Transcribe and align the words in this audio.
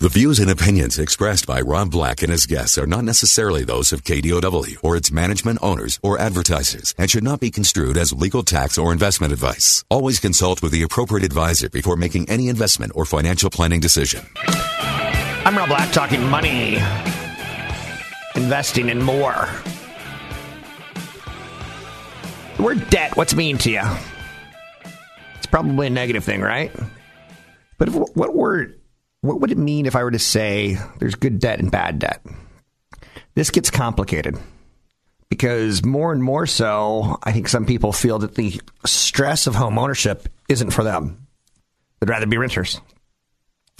The 0.00 0.08
views 0.08 0.38
and 0.38 0.48
opinions 0.48 0.96
expressed 0.96 1.44
by 1.44 1.60
Rob 1.60 1.90
Black 1.90 2.22
and 2.22 2.30
his 2.30 2.46
guests 2.46 2.78
are 2.78 2.86
not 2.86 3.02
necessarily 3.02 3.64
those 3.64 3.92
of 3.92 4.04
KDOW 4.04 4.76
or 4.84 4.96
its 4.96 5.10
management 5.10 5.58
owners 5.60 5.98
or 6.04 6.20
advertisers 6.20 6.94
and 6.96 7.10
should 7.10 7.24
not 7.24 7.40
be 7.40 7.50
construed 7.50 7.96
as 7.96 8.12
legal 8.12 8.44
tax 8.44 8.78
or 8.78 8.92
investment 8.92 9.32
advice. 9.32 9.84
Always 9.90 10.20
consult 10.20 10.62
with 10.62 10.70
the 10.70 10.82
appropriate 10.82 11.24
advisor 11.24 11.68
before 11.68 11.96
making 11.96 12.30
any 12.30 12.46
investment 12.46 12.92
or 12.94 13.04
financial 13.06 13.50
planning 13.50 13.80
decision. 13.80 14.24
I'm 14.36 15.58
Rob 15.58 15.68
Black 15.68 15.92
talking 15.92 16.22
money, 16.28 16.76
investing, 18.36 18.90
and 18.90 19.02
more. 19.02 19.48
The 22.56 22.62
word 22.62 22.88
debt, 22.88 23.16
what's 23.16 23.34
mean 23.34 23.58
to 23.58 23.70
you? 23.72 23.82
It's 25.38 25.46
probably 25.46 25.88
a 25.88 25.90
negative 25.90 26.22
thing, 26.22 26.40
right? 26.40 26.70
But 27.78 27.88
if, 27.88 27.94
what 27.94 28.32
word, 28.32 28.78
what 29.20 29.40
would 29.40 29.50
it 29.50 29.58
mean 29.58 29.86
if 29.86 29.96
I 29.96 30.04
were 30.04 30.10
to 30.10 30.18
say 30.18 30.78
there's 30.98 31.14
good 31.14 31.38
debt 31.38 31.58
and 31.58 31.70
bad 31.70 31.98
debt? 31.98 32.24
This 33.34 33.50
gets 33.50 33.70
complicated 33.70 34.36
because 35.28 35.84
more 35.84 36.12
and 36.12 36.22
more 36.22 36.46
so, 36.46 37.18
I 37.22 37.32
think 37.32 37.48
some 37.48 37.66
people 37.66 37.92
feel 37.92 38.18
that 38.20 38.34
the 38.34 38.60
stress 38.84 39.46
of 39.46 39.54
home 39.54 39.78
ownership 39.78 40.28
isn't 40.48 40.70
for 40.70 40.82
them. 40.84 41.26
They'd 42.00 42.08
rather 42.08 42.26
be 42.26 42.38
renters. 42.38 42.80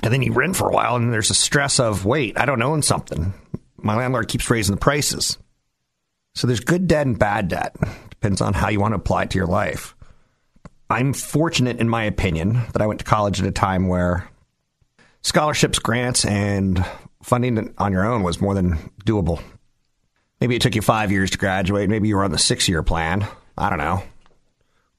And 0.02 0.12
then 0.12 0.22
you 0.22 0.32
rent 0.32 0.56
for 0.56 0.68
a 0.68 0.72
while, 0.72 0.96
and 0.96 1.12
there's 1.12 1.30
a 1.30 1.34
stress 1.34 1.80
of, 1.80 2.04
wait, 2.04 2.38
I 2.38 2.44
don't 2.44 2.62
own 2.62 2.82
something. 2.82 3.32
My 3.76 3.96
landlord 3.96 4.28
keeps 4.28 4.48
raising 4.48 4.74
the 4.74 4.80
prices. 4.80 5.38
So 6.34 6.46
there's 6.46 6.60
good 6.60 6.86
debt 6.86 7.06
and 7.06 7.18
bad 7.18 7.48
debt. 7.48 7.76
Depends 8.10 8.40
on 8.40 8.54
how 8.54 8.68
you 8.68 8.80
want 8.80 8.92
to 8.92 8.98
apply 9.00 9.24
it 9.24 9.30
to 9.30 9.38
your 9.38 9.46
life. 9.46 9.96
I'm 10.90 11.12
fortunate, 11.12 11.80
in 11.80 11.88
my 11.88 12.04
opinion, 12.04 12.62
that 12.72 12.82
I 12.82 12.86
went 12.86 13.00
to 13.00 13.04
college 13.04 13.40
at 13.40 13.48
a 13.48 13.52
time 13.52 13.88
where 13.88 14.28
scholarships, 15.22 15.78
grants, 15.78 16.24
and 16.24 16.84
funding 17.22 17.74
on 17.78 17.92
your 17.92 18.06
own 18.06 18.22
was 18.22 18.40
more 18.40 18.54
than 18.54 18.78
doable. 19.04 19.42
Maybe 20.40 20.56
it 20.56 20.62
took 20.62 20.74
you 20.74 20.82
five 20.82 21.10
years 21.10 21.30
to 21.32 21.38
graduate. 21.38 21.88
Maybe 21.88 22.08
you 22.08 22.16
were 22.16 22.24
on 22.24 22.30
the 22.30 22.38
six 22.38 22.68
year 22.68 22.82
plan. 22.82 23.26
I 23.56 23.70
don't 23.70 23.78
know. 23.78 24.02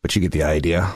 But 0.01 0.15
you 0.15 0.21
get 0.21 0.31
the 0.31 0.43
idea. 0.43 0.93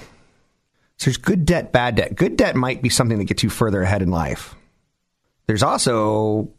So 0.97 1.05
there's 1.05 1.17
good 1.17 1.45
debt, 1.45 1.71
bad 1.71 1.95
debt. 1.95 2.15
Good 2.15 2.37
debt 2.37 2.55
might 2.55 2.81
be 2.81 2.89
something 2.89 3.17
that 3.17 3.25
gets 3.25 3.43
you 3.43 3.49
further 3.49 3.81
ahead 3.81 4.01
in 4.01 4.11
life. 4.11 4.55
There's 5.47 5.63
also 5.63 6.49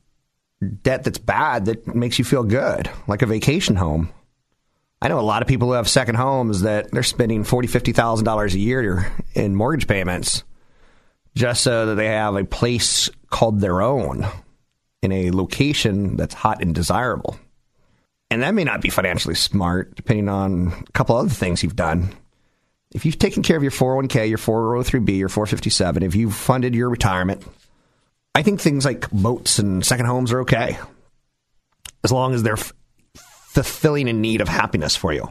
debt 0.82 1.04
that's 1.04 1.18
bad 1.18 1.66
that 1.66 1.94
makes 1.94 2.18
you 2.18 2.24
feel 2.24 2.42
good, 2.42 2.90
like 3.06 3.22
a 3.22 3.26
vacation 3.26 3.76
home. 3.76 4.10
I 5.00 5.08
know 5.08 5.20
a 5.20 5.22
lot 5.22 5.42
of 5.42 5.48
people 5.48 5.68
who 5.68 5.74
have 5.74 5.88
second 5.88 6.14
homes 6.14 6.62
that 6.62 6.90
they're 6.90 7.02
spending 7.02 7.44
forty, 7.44 7.68
fifty 7.68 7.92
thousand 7.92 8.24
dollars 8.24 8.54
a 8.54 8.58
year 8.58 9.12
in 9.34 9.54
mortgage 9.54 9.86
payments 9.86 10.44
just 11.34 11.62
so 11.62 11.86
that 11.86 11.94
they 11.96 12.06
have 12.06 12.36
a 12.36 12.44
place 12.44 13.10
called 13.30 13.60
their 13.60 13.82
own 13.82 14.26
in 15.02 15.12
a 15.12 15.30
location 15.30 16.16
that's 16.16 16.34
hot 16.34 16.62
and 16.62 16.74
desirable. 16.74 17.36
And 18.30 18.42
that 18.42 18.54
may 18.54 18.64
not 18.64 18.80
be 18.80 18.88
financially 18.88 19.34
smart, 19.34 19.94
depending 19.94 20.28
on 20.28 20.68
a 20.88 20.92
couple 20.92 21.16
other 21.16 21.28
things 21.28 21.62
you've 21.62 21.76
done. 21.76 22.14
If 22.92 23.04
you've 23.04 23.18
taken 23.18 23.42
care 23.42 23.56
of 23.56 23.62
your 23.62 23.72
401k, 23.72 24.28
your 24.28 24.38
403b, 24.38 25.18
your 25.18 25.28
457, 25.28 26.02
if 26.02 26.14
you've 26.14 26.34
funded 26.34 26.74
your 26.74 26.88
retirement, 26.88 27.44
I 28.34 28.42
think 28.42 28.60
things 28.60 28.84
like 28.84 29.10
boats 29.10 29.58
and 29.58 29.84
second 29.84 30.06
homes 30.06 30.32
are 30.32 30.40
okay. 30.40 30.78
As 32.02 32.12
long 32.12 32.34
as 32.34 32.42
they're 32.42 32.54
f- 32.54 32.72
fulfilling 33.14 34.08
a 34.08 34.12
need 34.12 34.40
of 34.40 34.48
happiness 34.48 34.96
for 34.96 35.12
you. 35.12 35.30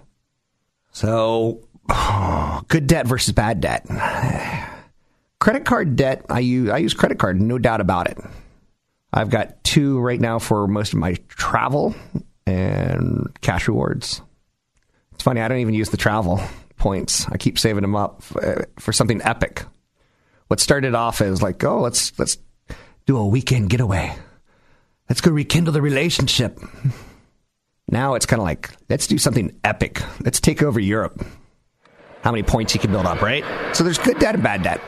So, 0.91 1.61
good 2.67 2.87
debt 2.87 3.07
versus 3.07 3.33
bad 3.33 3.61
debt. 3.61 3.85
Credit 5.43 5.65
card 5.65 5.97
debt, 5.97 6.25
I 6.29 6.39
use, 6.39 6.69
I 6.69 6.77
use 6.77 6.93
credit 6.93 7.19
card, 7.19 7.41
no 7.41 7.57
doubt 7.57 7.81
about 7.81 8.09
it. 8.09 8.17
I've 9.11 9.29
got 9.29 9.61
two 9.65 9.99
right 9.99 10.17
now 10.21 10.39
for 10.39 10.69
most 10.69 10.93
of 10.93 10.99
my 10.99 11.17
travel 11.27 11.93
and 12.47 13.27
cash 13.41 13.67
rewards. 13.67 14.21
It's 15.11 15.21
funny, 15.21 15.41
I 15.41 15.49
don't 15.49 15.57
even 15.57 15.73
use 15.73 15.89
the 15.89 15.97
travel 15.97 16.39
points. 16.77 17.27
I 17.29 17.35
keep 17.35 17.59
saving 17.59 17.81
them 17.81 17.93
up 17.93 18.23
for, 18.23 18.69
for 18.79 18.93
something 18.93 19.21
epic. 19.21 19.65
What 20.47 20.61
started 20.61 20.95
off 20.95 21.19
as 21.19 21.41
like, 21.41 21.61
oh, 21.65 21.81
let's 21.81 22.17
let's 22.17 22.37
do 23.05 23.17
a 23.17 23.27
weekend 23.27 23.69
getaway. 23.69 24.15
Let's 25.09 25.19
go 25.19 25.31
rekindle 25.31 25.73
the 25.73 25.81
relationship. 25.81 26.57
Now 27.89 28.13
it's 28.13 28.25
kind 28.25 28.39
of 28.39 28.45
like, 28.45 28.69
let's 28.87 29.07
do 29.07 29.17
something 29.17 29.59
epic. 29.65 30.01
Let's 30.21 30.39
take 30.39 30.63
over 30.63 30.79
Europe. 30.79 31.21
How 32.21 32.31
many 32.31 32.43
points 32.43 32.73
you 32.73 32.79
can 32.79 32.91
build 32.93 33.07
up, 33.07 33.21
right? 33.21 33.43
So 33.75 33.83
there's 33.83 33.97
good 33.97 34.19
debt 34.19 34.35
and 34.35 34.41
bad 34.41 34.63
debt. 34.63 34.79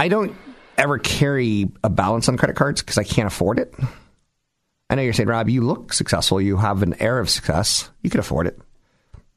I 0.00 0.08
don't 0.08 0.34
ever 0.78 0.98
carry 0.98 1.70
a 1.84 1.90
balance 1.90 2.26
on 2.30 2.38
credit 2.38 2.56
cards 2.56 2.80
because 2.80 2.96
I 2.96 3.04
can't 3.04 3.26
afford 3.26 3.58
it. 3.58 3.74
I 4.88 4.94
know 4.94 5.02
you're 5.02 5.12
saying, 5.12 5.28
Rob, 5.28 5.50
you 5.50 5.60
look 5.60 5.92
successful. 5.92 6.40
You 6.40 6.56
have 6.56 6.82
an 6.82 6.94
air 7.02 7.18
of 7.18 7.28
success. 7.28 7.90
You 8.02 8.08
can 8.08 8.20
afford 8.20 8.46
it. 8.46 8.58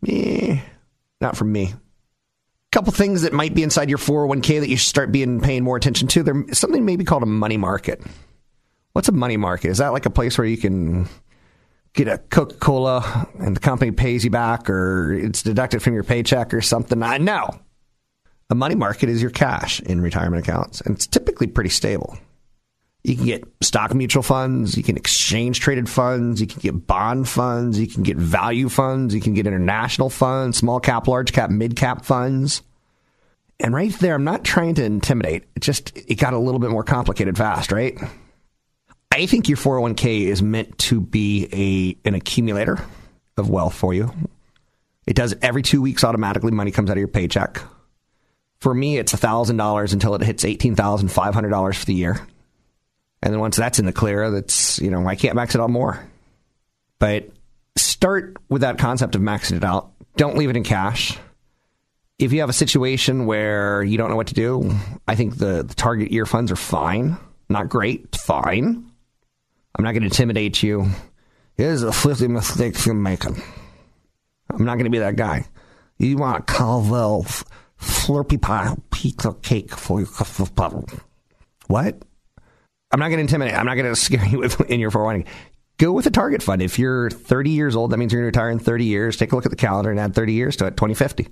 Eh, 0.08 0.62
not 1.20 1.36
for 1.36 1.44
me. 1.44 1.66
A 1.66 1.76
couple 2.72 2.94
things 2.94 3.24
that 3.24 3.34
might 3.34 3.54
be 3.54 3.62
inside 3.62 3.90
your 3.90 3.98
401k 3.98 4.62
that 4.62 4.70
you 4.70 4.78
should 4.78 4.88
start 4.88 5.12
being 5.12 5.42
paying 5.42 5.66
more 5.66 5.76
attention 5.76 6.08
to. 6.08 6.24
There's 6.24 6.60
something 6.60 6.86
maybe 6.86 7.04
called 7.04 7.24
a 7.24 7.26
money 7.26 7.58
market. 7.58 8.02
What's 8.94 9.10
a 9.10 9.12
money 9.12 9.36
market? 9.36 9.68
Is 9.68 9.80
that 9.80 9.92
like 9.92 10.06
a 10.06 10.10
place 10.10 10.38
where 10.38 10.48
you 10.48 10.56
can 10.56 11.10
get 11.92 12.08
a 12.08 12.20
Coca 12.20 12.56
Cola 12.56 13.28
and 13.38 13.54
the 13.54 13.60
company 13.60 13.92
pays 13.92 14.24
you 14.24 14.30
back 14.30 14.70
or 14.70 15.12
it's 15.12 15.44
deducted 15.44 15.84
from 15.84 15.94
your 15.94 16.06
paycheck 16.06 16.54
or 16.54 16.62
something? 16.62 17.04
I 17.04 17.18
know. 17.18 17.50
A 18.54 18.56
money 18.56 18.76
market 18.76 19.10
is 19.10 19.20
your 19.20 19.32
cash 19.32 19.80
in 19.80 20.00
retirement 20.00 20.48
accounts, 20.48 20.80
and 20.82 20.94
it's 20.94 21.08
typically 21.08 21.48
pretty 21.48 21.72
stable. 21.72 22.20
You 23.04 23.16
can 23.16 23.26
get 23.26 23.44
stock 23.62 23.96
mutual 23.96 24.22
funds, 24.22 24.78
you 24.78 24.84
can 24.84 24.96
exchange 24.96 25.60
traded 25.60 25.90
funds, 25.90 26.40
you 26.40 26.46
can 26.46 26.60
get 26.60 26.86
bond 26.86 27.28
funds, 27.28 27.80
you 27.80 27.88
can 27.88 28.04
get 28.04 28.16
value 28.16 28.70
funds, 28.70 29.16
you 29.16 29.22
can 29.22 29.34
get 29.34 29.48
international 29.48 30.12
funds, 30.12 30.56
small 30.56 30.80
cap, 30.80 31.08
large 31.08 31.34
cap, 31.34 31.50
mid 31.50 31.76
cap 31.76 32.06
funds. 32.06 32.62
And 33.60 33.74
right 33.74 33.92
there, 33.94 34.14
I'm 34.14 34.24
not 34.24 34.44
trying 34.44 34.76
to 34.76 34.84
intimidate. 34.84 35.46
It 35.56 35.62
just 35.64 35.98
it 35.98 36.20
got 36.20 36.34
a 36.34 36.38
little 36.38 36.60
bit 36.60 36.70
more 36.70 36.84
complicated 36.84 37.36
fast, 37.36 37.72
right? 37.72 37.98
I 39.12 39.26
think 39.26 39.50
your 39.50 39.58
401k 39.58 40.28
is 40.28 40.44
meant 40.44 40.78
to 40.78 41.02
be 41.02 41.50
a 41.52 42.08
an 42.08 42.14
accumulator 42.14 42.86
of 43.36 43.50
wealth 43.50 43.74
for 43.74 43.96
you. 43.96 44.14
It 45.08 45.16
does 45.16 45.34
every 45.42 45.64
2 45.64 45.82
weeks 45.82 46.04
automatically 46.04 46.52
money 46.52 46.70
comes 46.70 46.92
out 46.92 46.98
of 46.98 47.00
your 47.00 47.08
paycheck. 47.08 47.60
For 48.64 48.74
me, 48.74 48.98
it's 48.98 49.12
$1,000 49.12 49.92
until 49.92 50.16
it 50.16 50.22
hits 50.22 50.46
$18,500 50.46 51.76
for 51.76 51.86
the 51.86 51.94
year. 51.94 52.26
And 53.22 53.34
then 53.34 53.42
once 53.42 53.58
that's 53.58 53.78
in 53.78 53.86
the 53.86 53.92
clear, 53.92 54.32
that's, 54.32 54.80
you 54.80 54.90
know, 54.90 55.06
I 55.06 55.16
can't 55.16 55.36
max 55.36 55.54
it 55.54 55.60
out 55.60 55.70
more. 55.70 56.02
But 56.98 57.28
start 57.76 58.38
with 58.48 58.62
that 58.62 58.78
concept 58.78 59.16
of 59.16 59.22
maxing 59.22 59.58
it 59.58 59.66
out. 59.66 59.92
Don't 60.16 60.38
leave 60.38 60.50
it 60.50 60.56
in 60.56 60.64
cash. 60.64 61.18
If 62.18 62.32
you 62.32 62.40
have 62.40 62.48
a 62.50 62.54
situation 62.54 63.26
where 63.26 63.84
you 63.84 63.98
don't 63.98 64.10
know 64.10 64.16
what 64.16 64.28
to 64.28 64.34
do, 64.34 64.74
I 65.10 65.16
think 65.16 65.38
the, 65.38 65.64
the 65.64 65.76
target 65.76 66.14
year 66.14 66.26
funds 66.26 66.50
are 66.50 66.56
fine. 66.56 67.18
Not 67.50 67.68
great, 67.68 68.16
fine. 68.16 68.90
I'm 69.76 69.84
not 69.84 69.92
going 69.92 70.04
to 70.04 70.08
intimidate 70.08 70.64
you. 70.64 70.88
Here's 71.56 71.84
a 71.84 71.92
50 71.92 72.30
mistakes 72.30 72.86
you're 72.86 72.96
making. 72.96 73.44
I'm 74.50 74.64
not 74.64 74.76
going 74.76 74.86
to 74.86 74.90
be 74.90 75.00
that 75.00 75.18
guy. 75.18 75.48
You 75.98 76.16
want 76.16 76.48
Carvel 76.48 77.26
Slurpee 77.84 78.42
pie 78.42 78.76
pizza 78.92 79.34
cake 79.42 79.76
for 79.76 80.00
your 80.00 80.08
What? 81.68 82.02
I'm 82.92 83.00
not 83.00 83.08
going 83.08 83.18
to 83.18 83.22
intimidate. 83.22 83.56
I'm 83.56 83.66
not 83.66 83.76
going 83.76 83.90
to 83.94 83.96
scare 83.96 84.26
you 84.26 84.40
with 84.40 84.60
in 84.62 84.80
your 84.80 84.92
401. 84.92 85.26
Go 85.78 85.92
with 85.92 86.06
a 86.06 86.12
target 86.12 86.44
fund. 86.44 86.62
If 86.62 86.78
you're 86.78 87.10
30 87.10 87.50
years 87.50 87.76
old, 87.76 87.92
that 87.92 87.98
means 87.98 88.14
you're 88.14 88.22
going 88.22 88.32
to 88.32 88.40
retire 88.40 88.52
in 88.52 88.60
30 88.60 88.86
years. 88.86 89.18
Take 89.18 89.32
a 89.32 89.36
look 89.36 89.46
at 89.46 89.52
the 89.52 89.58
calendar 89.58 89.90
and 89.90 90.00
add 90.00 90.14
30 90.14 90.34
years 90.34 90.56
to 90.58 90.68
it, 90.68 90.78
2050. 90.78 91.28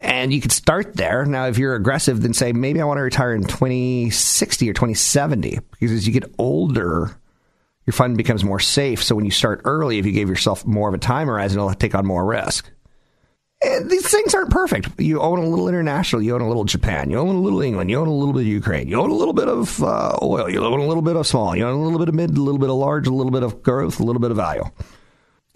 And 0.00 0.34
you 0.34 0.40
could 0.40 0.52
start 0.52 0.96
there. 0.96 1.24
Now, 1.24 1.46
if 1.46 1.56
you're 1.56 1.76
aggressive, 1.76 2.20
then 2.20 2.34
say, 2.34 2.52
maybe 2.52 2.80
I 2.80 2.84
want 2.84 2.98
to 2.98 3.02
retire 3.02 3.32
in 3.32 3.44
2060 3.44 4.68
or 4.68 4.72
2070. 4.74 5.58
Because 5.70 5.92
as 5.92 6.06
you 6.06 6.12
get 6.12 6.30
older, 6.36 7.16
your 7.86 7.92
fund 7.92 8.16
becomes 8.16 8.44
more 8.44 8.60
safe. 8.60 9.02
So 9.02 9.14
when 9.14 9.24
you 9.24 9.30
start 9.30 9.62
early, 9.64 9.98
if 9.98 10.06
you 10.06 10.12
gave 10.12 10.28
yourself 10.28 10.66
more 10.66 10.88
of 10.88 10.94
a 10.94 10.98
time 10.98 11.28
horizon, 11.28 11.58
it'll 11.58 11.72
take 11.74 11.94
on 11.94 12.04
more 12.04 12.24
risk. 12.24 12.70
These 13.84 14.08
things 14.08 14.34
aren't 14.34 14.50
perfect. 14.50 15.00
You 15.00 15.20
own 15.20 15.38
a 15.38 15.46
little 15.46 15.68
international, 15.68 16.22
you 16.22 16.34
own 16.34 16.40
a 16.40 16.48
little 16.48 16.64
Japan, 16.64 17.10
you 17.10 17.18
own 17.18 17.34
a 17.34 17.40
little 17.40 17.62
England, 17.62 17.90
you 17.90 17.98
own 17.98 18.08
a 18.08 18.14
little 18.14 18.32
bit 18.32 18.40
of 18.40 18.46
Ukraine, 18.46 18.88
you 18.88 19.00
own 19.00 19.10
a 19.10 19.14
little 19.14 19.34
bit 19.34 19.48
of 19.48 19.82
uh, 19.82 20.18
oil, 20.22 20.50
you 20.50 20.64
own 20.64 20.80
a 20.80 20.86
little 20.86 21.02
bit 21.02 21.16
of 21.16 21.26
small, 21.26 21.56
you 21.56 21.66
own 21.66 21.74
a 21.74 21.82
little 21.82 21.98
bit 21.98 22.08
of 22.08 22.14
mid, 22.14 22.30
a 22.36 22.40
little 22.40 22.58
bit 22.58 22.70
of 22.70 22.76
large, 22.76 23.06
a 23.06 23.12
little 23.12 23.32
bit 23.32 23.42
of 23.42 23.62
growth, 23.62 24.00
a 24.00 24.02
little 24.02 24.20
bit 24.20 24.30
of 24.30 24.36
value. 24.36 24.64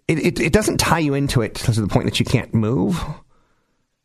It, 0.07 0.19
it, 0.19 0.41
it 0.41 0.53
doesn't 0.53 0.79
tie 0.79 1.01
you 1.01 1.15
into 1.15 1.43
it 1.43 1.57
to 1.57 1.81
the 1.81 1.89
point 1.89 2.07
that 2.07 2.19
you 2.19 2.25
can't 2.25 2.55
move. 2.55 3.03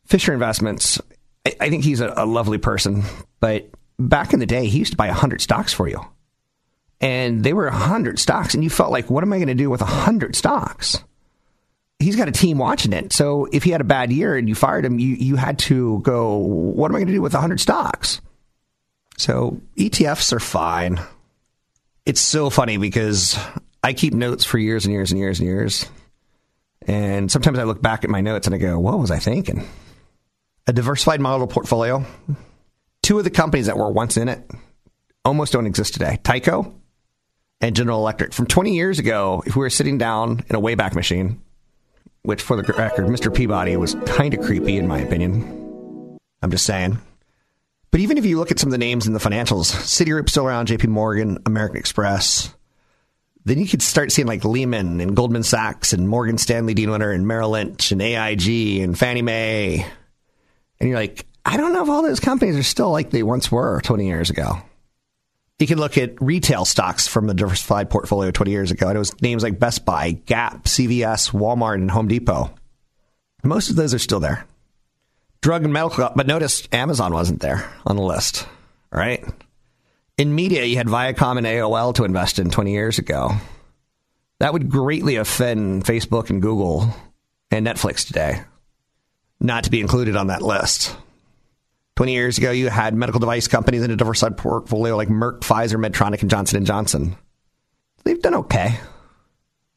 Fisher 0.04 0.32
Investments, 0.32 1.00
I, 1.46 1.56
I 1.60 1.70
think 1.70 1.84
he's 1.84 2.00
a, 2.00 2.12
a 2.16 2.26
lovely 2.26 2.58
person, 2.58 3.02
but 3.40 3.70
back 3.98 4.32
in 4.32 4.40
the 4.40 4.46
day, 4.46 4.66
he 4.66 4.78
used 4.78 4.92
to 4.92 4.96
buy 4.96 5.06
100 5.06 5.40
stocks 5.40 5.72
for 5.72 5.88
you. 5.88 6.00
And 7.00 7.42
they 7.42 7.52
were 7.52 7.64
100 7.64 8.18
stocks, 8.18 8.54
and 8.54 8.62
you 8.62 8.70
felt 8.70 8.90
like, 8.90 9.10
what 9.10 9.22
am 9.24 9.32
I 9.32 9.36
going 9.36 9.48
to 9.48 9.54
do 9.54 9.70
with 9.70 9.80
100 9.80 10.36
stocks? 10.36 11.02
He's 11.98 12.16
got 12.16 12.28
a 12.28 12.32
team 12.32 12.58
watching 12.58 12.92
it. 12.92 13.12
So 13.12 13.46
if 13.52 13.62
he 13.62 13.70
had 13.70 13.80
a 13.80 13.84
bad 13.84 14.12
year 14.12 14.36
and 14.36 14.48
you 14.48 14.54
fired 14.54 14.84
him, 14.84 14.98
you, 14.98 15.14
you 15.14 15.36
had 15.36 15.58
to 15.60 16.00
go, 16.00 16.36
what 16.36 16.90
am 16.90 16.96
I 16.96 16.98
going 16.98 17.08
to 17.08 17.12
do 17.12 17.22
with 17.22 17.32
100 17.32 17.60
stocks? 17.60 18.20
So 19.16 19.60
ETFs 19.76 20.32
are 20.32 20.40
fine. 20.40 21.00
It's 22.04 22.20
so 22.20 22.50
funny 22.50 22.76
because 22.76 23.38
I 23.82 23.92
keep 23.92 24.12
notes 24.12 24.44
for 24.44 24.58
years 24.58 24.84
and 24.84 24.92
years 24.92 25.12
and 25.12 25.18
years 25.18 25.40
and 25.40 25.48
years. 25.48 25.86
And 26.86 27.30
sometimes 27.30 27.58
I 27.58 27.62
look 27.62 27.80
back 27.80 28.04
at 28.04 28.10
my 28.10 28.20
notes 28.20 28.46
and 28.46 28.54
I 28.54 28.58
go, 28.58 28.78
what 28.78 28.98
was 28.98 29.10
I 29.10 29.18
thinking? 29.18 29.66
A 30.66 30.72
diversified 30.72 31.20
model 31.20 31.46
portfolio. 31.46 32.04
Two 33.02 33.18
of 33.18 33.24
the 33.24 33.30
companies 33.30 33.66
that 33.66 33.78
were 33.78 33.90
once 33.90 34.16
in 34.16 34.28
it 34.28 34.50
almost 35.24 35.52
don't 35.52 35.66
exist 35.66 35.94
today 35.94 36.18
Tyco 36.22 36.72
and 37.60 37.74
General 37.74 37.98
Electric. 37.98 38.32
From 38.32 38.46
20 38.46 38.74
years 38.74 38.98
ago, 38.98 39.42
if 39.46 39.56
we 39.56 39.60
were 39.60 39.70
sitting 39.70 39.96
down 39.96 40.44
in 40.48 40.56
a 40.56 40.60
Wayback 40.60 40.94
Machine, 40.94 41.40
which 42.24 42.42
for 42.42 42.56
the 42.56 42.72
record, 42.72 43.06
Mr. 43.06 43.32
Peabody 43.32 43.76
was 43.76 43.94
kind 44.06 44.34
of 44.34 44.40
creepy 44.40 44.76
in 44.76 44.88
my 44.88 44.98
opinion. 44.98 46.18
I'm 46.42 46.50
just 46.50 46.66
saying. 46.66 46.98
But 47.90 48.00
even 48.00 48.18
if 48.18 48.26
you 48.26 48.38
look 48.38 48.50
at 48.50 48.58
some 48.58 48.68
of 48.68 48.72
the 48.72 48.78
names 48.78 49.06
in 49.06 49.12
the 49.12 49.20
financials, 49.20 49.70
Citigroup 49.70 50.28
still 50.28 50.46
around, 50.46 50.68
JP 50.68 50.88
Morgan, 50.88 51.38
American 51.46 51.76
Express, 51.76 52.52
then 53.44 53.58
you 53.58 53.68
could 53.68 53.82
start 53.82 54.10
seeing 54.10 54.26
like 54.26 54.44
Lehman 54.44 55.00
and 55.00 55.14
Goldman 55.14 55.42
Sachs 55.42 55.92
and 55.92 56.08
Morgan 56.08 56.38
Stanley 56.38 56.74
Dean 56.74 56.90
Witter 56.90 57.12
and 57.12 57.26
Merrill 57.26 57.50
Lynch 57.50 57.92
and 57.92 58.02
AIG 58.02 58.80
and 58.80 58.98
Fannie 58.98 59.22
Mae. 59.22 59.86
And 60.80 60.88
you're 60.88 60.98
like, 60.98 61.26
I 61.44 61.56
don't 61.56 61.72
know 61.72 61.82
if 61.82 61.90
all 61.90 62.02
those 62.02 62.20
companies 62.20 62.56
are 62.56 62.62
still 62.62 62.90
like 62.90 63.10
they 63.10 63.22
once 63.22 63.52
were 63.52 63.80
20 63.82 64.06
years 64.06 64.30
ago. 64.30 64.60
You 65.64 65.68
can 65.68 65.78
look 65.78 65.96
at 65.96 66.20
retail 66.20 66.66
stocks 66.66 67.08
from 67.08 67.26
the 67.26 67.32
diversified 67.32 67.88
portfolio 67.88 68.30
20 68.30 68.50
years 68.50 68.70
ago. 68.70 68.88
And 68.88 68.96
it 68.96 68.98
was 68.98 69.18
names 69.22 69.42
like 69.42 69.58
Best 69.58 69.86
Buy, 69.86 70.10
Gap, 70.10 70.64
CVS, 70.64 71.30
Walmart, 71.30 71.76
and 71.76 71.90
Home 71.90 72.06
Depot. 72.06 72.54
Most 73.42 73.70
of 73.70 73.76
those 73.76 73.94
are 73.94 73.98
still 73.98 74.20
there. 74.20 74.44
Drug 75.40 75.64
and 75.64 75.72
medical, 75.72 76.10
but 76.14 76.26
notice 76.26 76.68
Amazon 76.70 77.14
wasn't 77.14 77.40
there 77.40 77.66
on 77.86 77.96
the 77.96 78.02
list, 78.02 78.46
right? 78.92 79.24
In 80.18 80.34
media, 80.34 80.64
you 80.64 80.76
had 80.76 80.86
Viacom 80.86 81.38
and 81.38 81.46
AOL 81.46 81.94
to 81.94 82.04
invest 82.04 82.38
in 82.38 82.50
20 82.50 82.70
years 82.70 82.98
ago. 82.98 83.30
That 84.40 84.52
would 84.52 84.68
greatly 84.68 85.16
offend 85.16 85.86
Facebook 85.86 86.28
and 86.28 86.42
Google 86.42 86.94
and 87.50 87.66
Netflix 87.66 88.06
today, 88.06 88.42
not 89.40 89.64
to 89.64 89.70
be 89.70 89.80
included 89.80 90.14
on 90.14 90.26
that 90.26 90.42
list. 90.42 90.94
20 91.96 92.12
years 92.12 92.38
ago, 92.38 92.50
you 92.50 92.68
had 92.68 92.94
medical 92.94 93.20
device 93.20 93.46
companies 93.46 93.82
in 93.82 93.90
a 93.90 93.96
diversified 93.96 94.36
portfolio 94.36 94.96
like 94.96 95.08
Merck, 95.08 95.40
Pfizer, 95.40 95.76
Medtronic, 95.76 96.22
and 96.22 96.30
Johnson 96.30 96.64
& 96.64 96.66
Johnson. 96.66 97.16
They've 98.04 98.20
done 98.20 98.34
okay. 98.34 98.78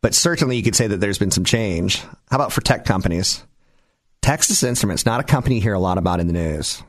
But 0.02 0.14
certainly 0.14 0.58
you 0.58 0.64
could 0.64 0.76
say 0.76 0.88
that 0.88 0.98
there's 0.98 1.20
been 1.20 1.32
some 1.32 1.44
change. 1.44 2.02
How 2.30 2.38
about 2.38 2.52
for 2.52 2.62
tech 2.62 2.86
companies? 2.86 3.44
Texas 4.22 4.64
Instruments, 4.64 5.06
not 5.06 5.20
a 5.20 5.24
company 5.24 5.56
you 5.56 5.62
hear 5.62 5.74
a 5.74 5.80
lot 5.80 5.98
about 5.98 6.20
in 6.20 6.28
the 6.28 6.34
news. 6.34 6.82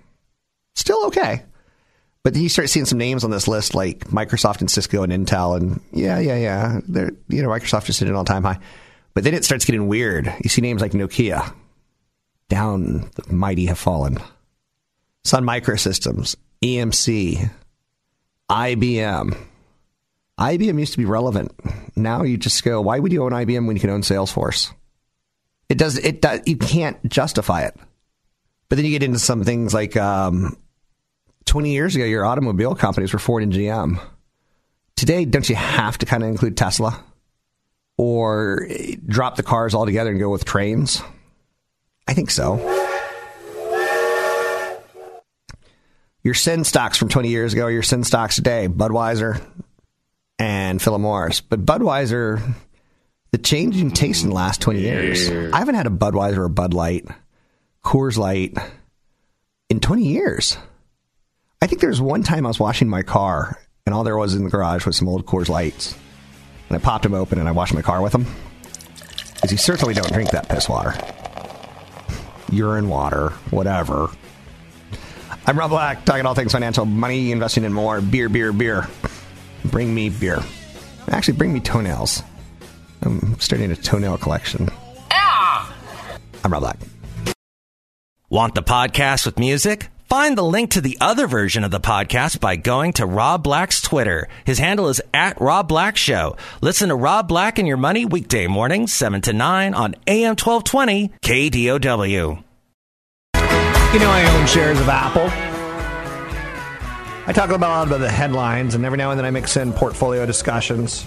Still 0.75 1.07
okay. 1.07 1.45
But 2.23 2.35
then 2.35 2.43
you 2.43 2.49
start 2.49 2.69
seeing 2.69 2.87
some 2.87 2.99
names 2.99 3.25
on 3.25 3.31
this 3.31 3.49
list 3.49 3.75
like 3.75 4.01
Microsoft 4.09 4.61
and 4.61 4.71
Cisco 4.71 5.03
and 5.03 5.13
Intel, 5.13 5.57
and 5.57 5.81
yeah, 5.93 6.19
yeah, 6.19 6.37
yeah. 6.37 6.81
They're, 6.87 7.13
you 7.29 7.43
know, 7.43 7.49
Microsoft 7.49 7.85
just 7.85 8.01
hit 8.01 8.09
an 8.09 8.15
all 8.15 8.25
time 8.25 8.43
high. 8.43 8.59
But 9.15 9.25
then 9.25 9.35
it 9.35 9.45
starts 9.45 9.65
getting 9.65 9.89
weird. 9.89 10.33
You 10.43 10.51
see 10.51 10.61
names 10.61 10.83
like 10.83 10.93
Nokia. 10.93 11.55
Down 12.49 13.11
the 13.15 13.33
mighty 13.33 13.67
have 13.67 13.79
fallen. 13.79 14.19
Sun 15.29 15.45
Microsystems, 15.45 16.37
EMC, 16.65 17.51
IBM. 18.51 19.37
IBM 20.41 20.81
used 20.81 20.93
to 20.93 20.99
be 20.99 21.05
relevant. 21.05 21.53
Now 21.95 22.23
you 22.23 22.39
just 22.39 22.65
go, 22.65 22.81
why 22.81 22.99
would 22.99 23.13
you 23.13 23.23
own 23.23 23.33
IBM 23.33 23.67
when 23.67 23.77
you 23.77 23.81
can 23.81 23.91
own 23.91 24.01
Salesforce? 24.01 24.73
It 25.69 25.77
does. 25.77 25.99
It 25.99 26.23
does. 26.23 26.41
You 26.47 26.57
can't 26.57 26.97
justify 27.07 27.65
it. 27.65 27.77
But 28.71 28.77
then 28.77 28.87
you 28.87 28.91
get 28.91 29.03
into 29.03 29.19
some 29.19 29.45
things 29.45 29.75
like 29.75 29.99
um, 29.99 30.57
20 31.45 31.73
years 31.73 31.95
ago, 31.95 32.07
your 32.07 32.25
automobile 32.25 32.75
companies 32.75 33.13
were 33.13 33.19
Ford 33.19 33.43
and 33.43 33.53
GM. 33.53 34.01
Today, 34.97 35.27
don't 35.27 35.47
you 35.47 35.57
have 35.57 35.99
to 35.99 36.07
kind 36.07 36.23
of 36.23 36.31
include 36.31 36.57
Tesla 36.57 37.05
or 37.99 38.67
drop 39.05 39.37
the 39.37 39.43
cars 39.43 39.75
altogether 39.75 40.11
and 40.11 40.19
go 40.19 40.31
with 40.31 40.47
trains? 40.47 41.03
I 42.07 42.15
think 42.15 42.31
so. 42.31 42.88
Your 46.23 46.35
sin 46.35 46.65
stocks 46.65 46.99
from 46.99 47.09
20 47.09 47.29
years 47.29 47.53
ago, 47.53 47.67
your 47.69 47.83
sin 47.83 48.05
stocks 48.05 48.37
today, 48.37 48.69
Budweiser 48.69 49.41
and 50.39 50.81
Philip 50.81 51.01
Morris. 51.01 51.41
But 51.41 51.65
Budweiser, 51.65 52.55
the 53.31 53.39
change 53.39 53.81
in 53.81 53.91
taste 53.91 54.23
in 54.23 54.31
the 54.31 54.35
last 54.35 54.61
20 54.61 54.81
years. 54.81 55.29
I 55.53 55.59
haven't 55.59 55.75
had 55.75 55.87
a 55.87 55.91
Budweiser 55.91 56.39
or 56.39 56.49
Bud 56.49 56.75
Light, 56.75 57.07
Coors 57.85 58.17
Light 58.17 58.57
in 59.69 59.81
20 59.81 60.05
years. 60.05 60.57
I 61.61 61.67
think 61.67 61.81
there 61.81 61.91
was 61.91 62.01
one 62.01 62.23
time 62.23 62.47
I 62.47 62.49
was 62.49 62.61
washing 62.61 62.89
my 62.89 63.03
car 63.03 63.59
and 63.89 63.95
all 63.95 64.05
there 64.05 64.17
was 64.17 64.35
in 64.35 64.45
the 64.45 64.51
garage 64.51 64.85
was 64.85 64.97
some 64.97 65.09
old 65.09 65.25
Coors 65.27 65.49
Lights. 65.49 65.97
And 66.69 66.77
I 66.77 66.79
popped 66.79 67.05
them 67.05 67.15
open 67.15 67.39
and 67.39 67.49
I 67.49 67.53
washed 67.53 67.73
my 67.73 67.81
car 67.81 68.03
with 68.03 68.13
them. 68.13 68.27
Because 69.35 69.51
you 69.51 69.57
certainly 69.57 69.95
don't 69.95 70.13
drink 70.13 70.31
that 70.33 70.49
piss 70.49 70.69
water. 70.69 70.95
Urine 72.51 72.89
water, 72.89 73.31
whatever. 73.51 74.11
I'm 75.49 75.59
Rob 75.59 75.71
Black, 75.71 76.05
talking 76.05 76.27
all 76.27 76.35
things 76.35 76.53
financial, 76.53 76.85
money, 76.85 77.33
investing 77.33 77.65
in 77.65 77.73
more, 77.73 78.03
beer, 78.03 78.29
beer, 78.29 78.53
beer. 78.53 78.87
Bring 79.65 79.95
me 79.95 80.11
beer. 80.11 80.41
Actually, 81.11 81.39
bring 81.39 81.55
me 81.55 81.61
toenails. 81.61 82.23
I'm 83.01 83.41
starting 83.41 83.73
a 83.73 83.77
toenail 83.77 84.19
collection. 84.19 84.69
Ah! 85.11 85.75
I'm 86.45 86.53
Rob 86.53 86.61
Black. 86.61 86.79
Want 88.29 88.55
the 88.57 88.63
podcast 88.63 89.25
with 89.25 89.39
music? 89.39 89.89
Find 90.11 90.37
the 90.37 90.45
link 90.45 90.73
to 90.73 90.83
the 90.83 90.99
other 91.01 91.27
version 91.27 91.65
of 91.65 91.71
the 91.71 91.81
podcast 91.81 92.41
by 92.41 92.57
going 92.57 92.93
to 92.95 93.07
Rob 93.07 93.43
Black's 93.43 93.81
Twitter. 93.81 94.29
His 94.45 94.59
handle 94.59 94.91
is 94.91 95.01
at 95.15 95.41
Rob 95.41 95.67
Black 95.67 95.97
Show. 95.97 96.37
Listen 96.61 96.91
to 96.91 96.95
Rob 96.95 97.27
Black 97.27 97.59
and 97.59 97.67
Your 97.67 97.79
Money 97.79 98.05
weekday 98.05 98.49
mornings, 98.49 98.93
7 98.93 99.23
to 99.23 99.33
9 99.33 99.73
on 99.73 99.95
AM 100.07 100.37
1220 100.37 101.09
KDOW. 101.23 102.45
You 103.91 104.01
know, 104.01 104.11
I 104.11 104.39
own 104.39 104.47
shares 104.47 104.79
of 104.79 104.87
Apple. 104.87 105.29
I 107.27 107.33
talk 107.33 107.49
about 107.49 107.71
a 107.71 107.73
lot 107.73 107.87
about 107.87 108.01
the 108.01 108.11
headlines, 108.11 108.75
and 108.75 108.85
every 108.85 108.99
now 108.99 109.13
and 109.13 109.19
then 109.19 109.25
I 109.25 109.31
mix 109.31 109.57
in 109.57 109.73
portfolio 109.73 110.27
discussions. 110.27 111.07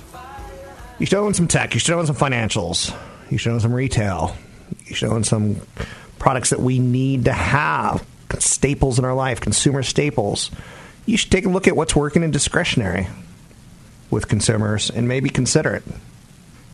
You 0.98 1.06
should 1.06 1.20
own 1.20 1.36
some 1.36 1.48
tech. 1.48 1.76
You 1.76 1.80
should 1.80 1.94
own 1.94 2.08
some 2.08 2.16
financials. 2.16 2.92
You 3.30 3.38
should 3.38 3.52
own 3.52 3.60
some 3.60 3.72
retail. 3.72 4.36
You 4.88 4.96
should 4.96 5.10
own 5.10 5.24
some 5.24 5.62
products 6.18 6.50
that 6.50 6.60
we 6.60 6.80
need 6.80 7.26
to 7.26 7.34
have, 7.34 8.04
staples 8.40 8.98
in 8.98 9.06
our 9.06 9.14
life, 9.14 9.40
consumer 9.42 9.84
staples. 9.84 10.50
You 11.06 11.18
should 11.18 11.32
take 11.32 11.46
a 11.46 11.50
look 11.50 11.68
at 11.68 11.76
what's 11.76 11.96
working 11.96 12.24
in 12.24 12.32
discretionary 12.32 13.08
with 14.10 14.28
consumers 14.28 14.90
and 14.90 15.08
maybe 15.08 15.30
consider 15.30 15.76
it. 15.76 15.84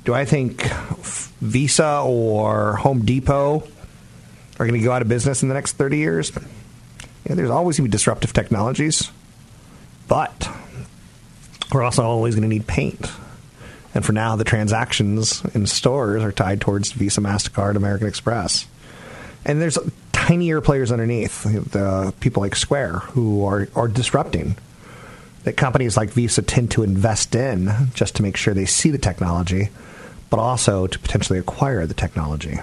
Do 0.06 0.14
I 0.14 0.24
think 0.24 0.64
Visa 1.42 2.02
or 2.06 2.78
Home 2.78 3.04
Depot 3.04 3.68
are 4.60 4.66
going 4.66 4.80
to 4.80 4.86
go 4.86 4.92
out 4.92 5.02
of 5.02 5.08
business 5.08 5.44
in 5.44 5.50
the 5.50 5.56
next 5.56 5.74
30 5.74 5.98
years. 5.98 6.32
Yeah, 7.26 7.36
there's 7.36 7.50
always 7.50 7.78
going 7.78 7.86
to 7.86 7.90
be 7.90 7.92
disruptive 7.92 8.34
technologies, 8.34 9.12
but 10.08 10.50
we're 11.74 11.84
also 11.84 12.04
always 12.04 12.36
going 12.36 12.50
to 12.50 12.54
need 12.54 12.68
paint. 12.68 13.12
And 13.94 14.06
for 14.06 14.14
now, 14.14 14.36
the 14.36 14.44
transactions 14.44 15.44
in 15.54 15.66
stores 15.66 16.24
are 16.24 16.32
tied 16.32 16.62
towards 16.62 16.92
Visa, 16.92 17.22
MasterCard, 17.22 17.76
American 17.76 18.08
Express. 18.08 18.68
And 19.46 19.62
there's 19.62 19.78
tinier 20.12 20.62
players 20.62 20.92
underneath, 20.92 21.44
the 21.44 22.14
people 22.20 22.42
like 22.42 22.56
Square, 22.56 23.00
who 23.00 23.46
are, 23.46 23.68
are 23.76 23.88
disrupting. 23.88 24.58
That 25.44 25.56
companies 25.56 25.96
like 25.96 26.10
Visa 26.10 26.42
tend 26.42 26.72
to 26.72 26.84
invest 26.84 27.34
in 27.34 27.72
just 27.94 28.18
to 28.18 28.22
make 28.22 28.36
sure 28.36 28.54
they 28.54 28.66
see 28.66 28.92
the 28.92 28.98
technology, 28.98 29.70
but 30.30 30.40
also 30.40 30.88
to 30.88 31.00
potentially 31.00 31.40
acquire 31.40 31.86
the 31.86 31.94
technology. 31.94 32.60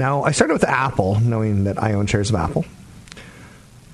Now, 0.00 0.22
I 0.22 0.30
started 0.30 0.54
with 0.54 0.64
Apple, 0.64 1.20
knowing 1.20 1.64
that 1.64 1.80
I 1.80 1.92
own 1.92 2.06
shares 2.06 2.30
of 2.30 2.36
Apple. 2.36 2.64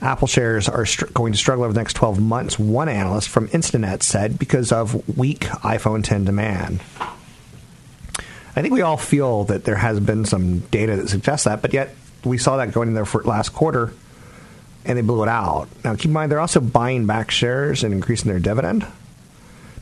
Apple 0.00 0.28
shares 0.28 0.68
are 0.68 0.86
str- 0.86 1.06
going 1.06 1.32
to 1.32 1.38
struggle 1.38 1.64
over 1.64 1.72
the 1.72 1.80
next 1.80 1.94
12 1.94 2.20
months, 2.20 2.60
one 2.60 2.88
analyst 2.88 3.28
from 3.28 3.48
Instinet 3.48 4.04
said, 4.04 4.38
because 4.38 4.70
of 4.70 5.18
weak 5.18 5.40
iPhone 5.40 6.04
10 6.04 6.24
demand. 6.24 6.80
I 8.54 8.62
think 8.62 8.72
we 8.72 8.82
all 8.82 8.96
feel 8.96 9.42
that 9.46 9.64
there 9.64 9.74
has 9.74 9.98
been 9.98 10.24
some 10.24 10.60
data 10.60 10.94
that 10.94 11.08
suggests 11.08 11.44
that, 11.46 11.60
but 11.60 11.72
yet 11.72 11.92
we 12.24 12.38
saw 12.38 12.56
that 12.58 12.70
going 12.70 12.86
in 12.86 12.94
there 12.94 13.04
for 13.04 13.24
last 13.24 13.48
quarter 13.48 13.92
and 14.84 14.96
they 14.96 15.02
blew 15.02 15.24
it 15.24 15.28
out. 15.28 15.66
Now, 15.82 15.96
keep 15.96 16.04
in 16.04 16.12
mind, 16.12 16.30
they're 16.30 16.38
also 16.38 16.60
buying 16.60 17.06
back 17.06 17.32
shares 17.32 17.82
and 17.82 17.92
increasing 17.92 18.30
their 18.30 18.38
dividend. 18.38 18.86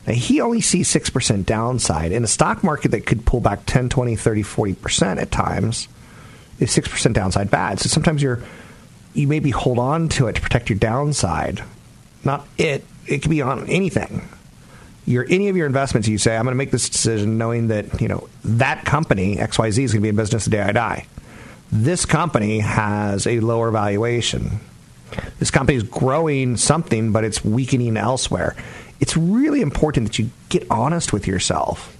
Now, 0.07 0.13
he 0.13 0.41
only 0.41 0.61
sees 0.61 0.91
6% 0.91 1.45
downside. 1.45 2.11
In 2.11 2.23
a 2.23 2.27
stock 2.27 2.63
market 2.63 2.89
that 2.89 3.05
could 3.05 3.27
pull 3.27 3.41
back 3.41 3.67
10, 3.67 3.89
20, 3.89 4.15
30, 4.15 4.41
40% 4.41 5.21
at 5.21 5.29
times, 5.29 5.87
is 6.59 6.75
6% 6.75 7.13
downside 7.13 7.51
bad? 7.51 7.79
So 7.79 7.89
sometimes 7.89 8.21
you're, 8.21 8.41
you 9.13 9.27
maybe 9.27 9.51
hold 9.51 9.79
on 9.79 10.09
to 10.09 10.27
it 10.27 10.35
to 10.35 10.41
protect 10.41 10.69
your 10.69 10.79
downside. 10.79 11.63
Not 12.23 12.47
it, 12.57 12.83
it 13.07 13.21
could 13.21 13.31
be 13.31 13.41
on 13.41 13.67
anything. 13.69 14.27
Your, 15.05 15.25
any 15.29 15.49
of 15.49 15.55
your 15.55 15.67
investments, 15.67 16.07
you 16.07 16.17
say, 16.17 16.35
I'm 16.35 16.43
going 16.43 16.53
to 16.53 16.57
make 16.57 16.71
this 16.71 16.89
decision 16.89 17.37
knowing 17.37 17.67
that, 17.67 18.01
you 18.01 18.07
know, 18.07 18.27
that 18.43 18.85
company, 18.85 19.35
XYZ, 19.35 19.83
is 19.83 19.93
going 19.93 20.01
to 20.01 20.01
be 20.01 20.09
in 20.09 20.15
business 20.15 20.45
the 20.45 20.51
day 20.51 20.61
I 20.61 20.71
die. 20.71 21.05
This 21.71 22.05
company 22.05 22.59
has 22.59 23.27
a 23.27 23.39
lower 23.39 23.69
valuation 23.69 24.59
this 25.39 25.51
company 25.51 25.77
is 25.77 25.83
growing 25.83 26.57
something, 26.57 27.11
but 27.11 27.23
it's 27.23 27.43
weakening 27.43 27.97
elsewhere. 27.97 28.55
It's 28.99 29.15
really 29.17 29.61
important 29.61 30.07
that 30.07 30.19
you 30.19 30.29
get 30.49 30.65
honest 30.69 31.13
with 31.13 31.27
yourself. 31.27 31.94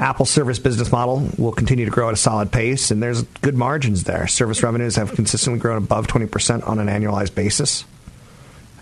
Apple's 0.00 0.30
service 0.30 0.58
business 0.58 0.90
model 0.90 1.28
will 1.36 1.52
continue 1.52 1.84
to 1.84 1.90
grow 1.90 2.08
at 2.08 2.14
a 2.14 2.16
solid 2.16 2.50
pace, 2.50 2.90
and 2.90 3.02
there's 3.02 3.22
good 3.42 3.54
margins 3.54 4.04
there. 4.04 4.26
Service 4.26 4.62
revenues 4.62 4.96
have 4.96 5.12
consistently 5.12 5.60
grown 5.60 5.76
above 5.76 6.06
20% 6.06 6.66
on 6.66 6.78
an 6.78 6.86
annualized 6.86 7.34
basis. 7.34 7.84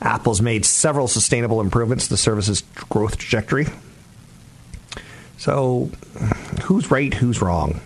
Apple's 0.00 0.40
made 0.40 0.64
several 0.64 1.08
sustainable 1.08 1.60
improvements 1.60 2.04
to 2.04 2.10
the 2.10 2.16
service's 2.16 2.62
growth 2.88 3.18
trajectory. 3.18 3.66
So, 5.38 5.90
who's 6.62 6.88
right, 6.88 7.12
who's 7.12 7.42
wrong? 7.42 7.80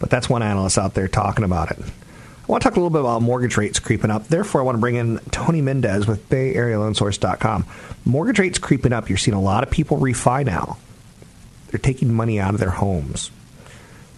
But 0.00 0.10
that's 0.10 0.28
one 0.28 0.42
analyst 0.42 0.78
out 0.78 0.94
there 0.94 1.06
talking 1.06 1.44
about 1.44 1.70
it. 1.70 1.78
I 1.78 2.46
want 2.46 2.62
to 2.62 2.68
talk 2.68 2.76
a 2.76 2.80
little 2.80 2.90
bit 2.90 3.00
about 3.00 3.22
mortgage 3.22 3.56
rates 3.56 3.78
creeping 3.78 4.10
up. 4.10 4.26
Therefore, 4.26 4.62
I 4.62 4.64
want 4.64 4.74
to 4.74 4.80
bring 4.80 4.96
in 4.96 5.18
Tony 5.30 5.60
Mendez 5.60 6.08
with 6.08 6.28
BayAreaLoanSource.com. 6.28 7.66
Mortgage 8.04 8.38
rates 8.40 8.58
creeping 8.58 8.92
up. 8.92 9.08
You're 9.08 9.18
seeing 9.18 9.36
a 9.36 9.40
lot 9.40 9.62
of 9.62 9.70
people 9.70 9.98
refi 9.98 10.44
now. 10.44 10.78
They're 11.68 11.78
taking 11.78 12.12
money 12.12 12.40
out 12.40 12.54
of 12.54 12.60
their 12.60 12.70
homes. 12.70 13.30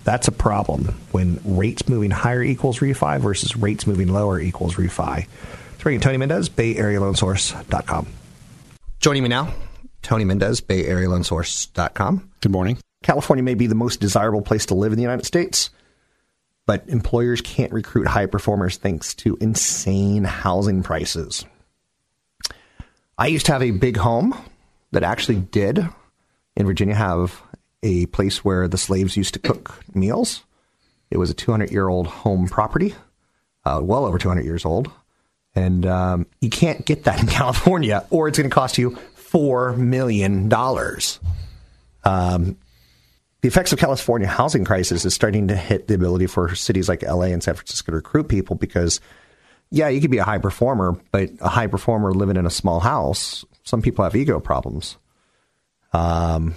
That's 0.04 0.28
a 0.28 0.33
problem 0.33 1.00
when 1.12 1.40
rates 1.45 1.88
moving 1.88 2.11
higher 2.11 2.42
equals 2.42 2.78
refi 2.78 3.21
versus 3.21 3.57
rates 3.57 3.87
moving 3.87 4.09
lower 4.09 4.40
equals 4.40 4.76
refi. 4.76 5.26
Let's 5.26 5.83
bring 5.83 5.97
in 5.97 6.00
Tony 6.00 6.16
Mendez, 6.16 6.49
BayAreaLoanSource.com. 6.49 8.07
Joining 9.00 9.23
me 9.23 9.28
now, 9.28 9.52
Tony 10.02 10.25
Mendez, 10.25 10.61
BayAreaLoanSource.com. 10.61 12.30
Good 12.40 12.52
morning. 12.52 12.78
California 13.02 13.42
may 13.42 13.54
be 13.54 13.66
the 13.66 13.75
most 13.75 14.00
desirable 14.00 14.42
place 14.42 14.66
to 14.66 14.75
live 14.75 14.92
in 14.92 14.97
the 14.97 15.02
United 15.02 15.26
States 15.26 15.71
but 16.71 16.88
employers 16.88 17.40
can't 17.40 17.73
recruit 17.73 18.07
high 18.07 18.26
performers 18.26 18.76
thanks 18.76 19.12
to 19.12 19.37
insane 19.40 20.23
housing 20.23 20.85
prices. 20.85 21.45
I 23.19 23.26
used 23.26 23.47
to 23.47 23.52
have 23.52 23.62
a 23.64 23.73
big 23.73 23.97
home 23.97 24.40
that 24.92 25.02
actually 25.02 25.40
did 25.40 25.85
in 26.57 26.66
Virginia 26.66 26.95
have 26.95 27.42
a 27.83 28.07
place 28.07 28.45
where 28.45 28.69
the 28.69 28.78
slaves 28.78 29.16
used 29.16 29.35
to 29.35 29.40
cook 29.40 29.83
meals. 29.95 30.45
It 31.11 31.19
was 31.19 31.30
a 31.30 31.35
200 31.35 31.71
year 31.71 31.88
old 31.88 32.07
home 32.07 32.49
property, 32.49 32.95
uh, 33.64 33.80
well 33.83 34.04
over 34.04 34.19
200 34.19 34.45
years 34.45 34.64
old. 34.64 34.90
And 35.54 35.85
um, 35.87 36.26
you 36.40 36.50
can't 36.50 36.85
get 36.85 37.04
that 37.04 37.21
in 37.21 37.26
California, 37.28 38.04
or 38.11 38.28
it's 38.28 38.38
going 38.38 38.50
to 38.50 38.54
cost 38.54 38.78
you 38.78 38.90
$4 39.16 39.76
million. 39.76 40.52
Um, 42.04 42.57
the 43.42 43.49
effects 43.49 43.73
of 43.73 43.78
California 43.78 44.28
housing 44.28 44.64
crisis 44.64 45.04
is 45.04 45.14
starting 45.14 45.49
to 45.49 45.57
hit 45.57 45.88
the 45.88 45.95
ability 45.95 46.26
for 46.26 46.54
cities 46.54 46.88
like 46.88 47.02
LA 47.02 47.25
and 47.25 47.42
San 47.42 47.54
Francisco 47.54 47.90
to 47.90 47.97
recruit 47.97 48.28
people 48.28 48.54
because, 48.54 49.00
yeah, 49.71 49.88
you 49.88 50.00
could 50.00 50.11
be 50.11 50.19
a 50.19 50.25
high 50.25 50.38
performer, 50.38 50.97
but 51.11 51.30
a 51.40 51.49
high 51.49 51.66
performer 51.66 52.12
living 52.12 52.37
in 52.37 52.47
a 52.47 52.50
small 52.50 52.80
house, 52.80 53.45
some 53.64 53.83
people 53.83 54.04
have 54.04 54.14
ego 54.14 54.40
problems. 54.40 54.99
Um, 55.93 56.55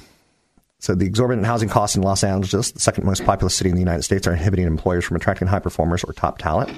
so 0.80 0.96
the 0.96 1.06
exorbitant 1.06 1.48
housing 1.48 1.70
costs 1.70 1.96
in 1.96 2.02
Los 2.02 2.24
Angeles, 2.24 2.72
the 2.72 2.80
second 2.80 3.06
most 3.06 3.24
populous 3.24 3.56
city 3.56 3.70
in 3.70 3.76
the 3.76 3.82
United 3.82 4.04
States, 4.04 4.28
are 4.28 4.34
inhibiting 4.34 4.66
employers 4.66 5.06
from 5.06 5.16
attracting 5.16 5.48
high 5.48 5.60
performers 5.60 6.04
or 6.04 6.14
top 6.14 6.38
talent. 6.40 6.72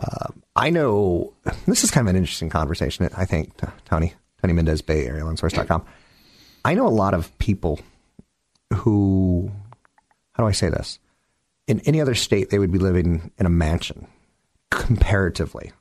Uh, 0.00 0.28
I 0.54 0.70
know 0.70 1.32
this 1.66 1.84
is 1.84 1.90
kind 1.90 2.06
of 2.06 2.10
an 2.10 2.16
interesting 2.16 2.50
conversation. 2.50 3.08
I 3.16 3.24
think 3.24 3.52
Tony 3.84 4.14
Tony 4.40 4.52
Mendez 4.52 4.82
Bay 4.82 5.06
Area 5.06 5.22
Loansource.com. 5.22 5.84
I 6.64 6.74
know 6.74 6.86
a 6.86 6.90
lot 6.90 7.14
of 7.14 7.36
people 7.38 7.80
who, 8.74 9.50
how 10.32 10.42
do 10.42 10.48
I 10.48 10.52
say 10.52 10.68
this? 10.68 10.98
In 11.66 11.80
any 11.80 12.00
other 12.00 12.14
state, 12.14 12.50
they 12.50 12.58
would 12.58 12.72
be 12.72 12.78
living 12.78 13.30
in 13.38 13.46
a 13.46 13.50
mansion 13.50 14.06
comparatively. 14.70 15.72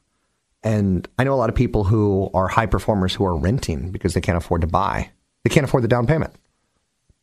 And 0.64 1.08
I 1.18 1.24
know 1.24 1.34
a 1.34 1.36
lot 1.36 1.50
of 1.50 1.56
people 1.56 1.84
who 1.84 2.30
are 2.34 2.48
high 2.48 2.66
performers 2.66 3.14
who 3.14 3.26
are 3.26 3.36
renting 3.36 3.92
because 3.92 4.14
they 4.14 4.22
can't 4.22 4.38
afford 4.38 4.62
to 4.62 4.68
buy. 4.68 5.12
They 5.48 5.54
can't 5.54 5.64
afford 5.64 5.86
the 5.86 5.88
down 5.88 6.08
payment. 6.08 6.34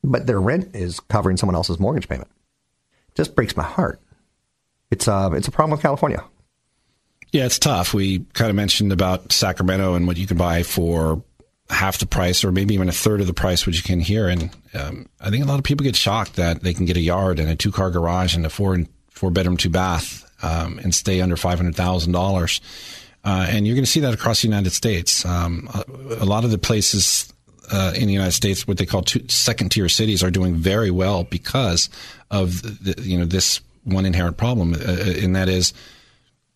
But 0.03 0.27
their 0.27 0.41
rent 0.41 0.75
is 0.75 0.99
covering 0.99 1.37
someone 1.37 1.55
else's 1.55 1.79
mortgage 1.79 2.09
payment. 2.09 2.31
It 3.09 3.17
just 3.17 3.35
breaks 3.35 3.55
my 3.55 3.63
heart. 3.63 4.01
It's, 4.91 5.07
uh, 5.07 5.29
it's 5.35 5.47
a 5.47 5.51
problem 5.51 5.73
with 5.73 5.83
California. 5.83 6.25
Yeah, 7.33 7.45
it's 7.45 7.59
tough. 7.59 7.93
We 7.93 8.21
kind 8.33 8.49
of 8.49 8.57
mentioned 8.57 8.93
about 8.93 9.31
Sacramento 9.31 9.93
and 9.93 10.07
what 10.07 10.17
you 10.17 10.27
can 10.27 10.39
buy 10.39 10.63
for 10.63 11.23
half 11.69 11.99
the 11.99 12.07
price 12.07 12.45
or 12.45 12.51
maybe 12.51 12.73
even 12.73 12.89
a 12.89 12.93
third 12.93 13.21
of 13.21 13.27
the 13.27 13.35
price 13.35 13.67
what 13.67 13.77
you 13.77 13.83
can 13.83 14.01
here. 14.01 14.27
And 14.27 14.57
um, 14.73 15.07
I 15.21 15.29
think 15.29 15.45
a 15.45 15.47
lot 15.47 15.59
of 15.59 15.65
people 15.65 15.85
get 15.85 15.95
shocked 15.95 16.37
that 16.37 16.63
they 16.63 16.73
can 16.73 16.87
get 16.87 16.97
a 16.97 17.01
yard 17.01 17.39
and 17.39 17.51
a 17.51 17.55
two 17.55 17.73
car 17.73 17.91
garage 17.91 18.35
and 18.35 18.47
a 18.47 18.51
four 18.51 18.73
and 18.73 18.89
four 19.11 19.31
bedroom 19.31 19.59
two 19.59 19.69
bath 19.69 20.25
um, 20.43 20.79
and 20.79 20.95
stay 20.95 21.21
under 21.21 21.37
five 21.37 21.59
hundred 21.59 21.77
thousand 21.77 22.17
uh, 22.17 22.19
dollars. 22.19 22.63
And 23.23 23.67
you're 23.67 23.77
going 23.77 23.85
to 23.85 23.91
see 23.91 24.01
that 24.01 24.15
across 24.15 24.41
the 24.41 24.49
United 24.49 24.71
States. 24.71 25.27
Um, 25.27 25.69
a, 25.75 26.23
a, 26.23 26.27
lot 26.27 26.45
of 26.45 26.51
the 26.51 26.59
places 26.59 27.34
uh, 27.71 27.93
in 27.95 28.07
the 28.07 28.13
United 28.13 28.33
States, 28.33 28.67
what 28.67 28.79
they 28.79 28.87
call 28.87 29.03
two, 29.03 29.27
second 29.29 29.71
tier 29.71 29.89
cities, 29.89 30.23
are 30.23 30.31
doing 30.31 30.55
very 30.55 30.91
well 30.91 31.25
because 31.25 31.89
of 32.31 32.63
the, 32.63 33.01
you 33.03 33.19
know 33.19 33.25
this 33.25 33.61
one 33.85 34.07
inherent 34.07 34.37
problem, 34.37 34.75
uh, 34.75 34.79
and 34.79 35.37
that 35.37 35.49
is 35.49 35.73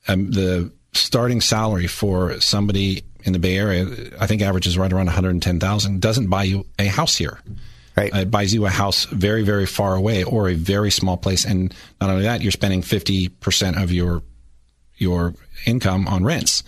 um, 0.06 0.30
the 0.30 0.72
starting 0.92 1.40
salary 1.40 1.86
for 1.86 2.40
somebody 2.40 3.04
in 3.24 3.32
the 3.32 3.38
Bay 3.38 3.56
Area, 3.56 3.86
I 4.18 4.26
think 4.26 4.42
averages 4.42 4.78
right 4.78 4.92
around 4.92 5.06
110,000, 5.06 6.00
doesn't 6.00 6.28
buy 6.28 6.44
you 6.44 6.66
a 6.78 6.86
house 6.86 7.16
here. 7.16 7.38
Right. 7.96 8.14
Uh, 8.14 8.18
it 8.20 8.30
buys 8.30 8.54
you 8.54 8.64
a 8.64 8.70
house 8.70 9.06
very, 9.06 9.42
very 9.42 9.66
far 9.66 9.96
away 9.96 10.22
or 10.22 10.48
a 10.48 10.54
very 10.54 10.90
small 10.90 11.16
place. 11.16 11.44
And 11.44 11.74
not 12.00 12.10
only 12.10 12.22
that, 12.22 12.42
you're 12.42 12.52
spending 12.52 12.80
50% 12.80 13.82
of 13.82 13.90
your, 13.90 14.22
your 14.98 15.34
income 15.66 16.06
on 16.06 16.22
rents. 16.24 16.62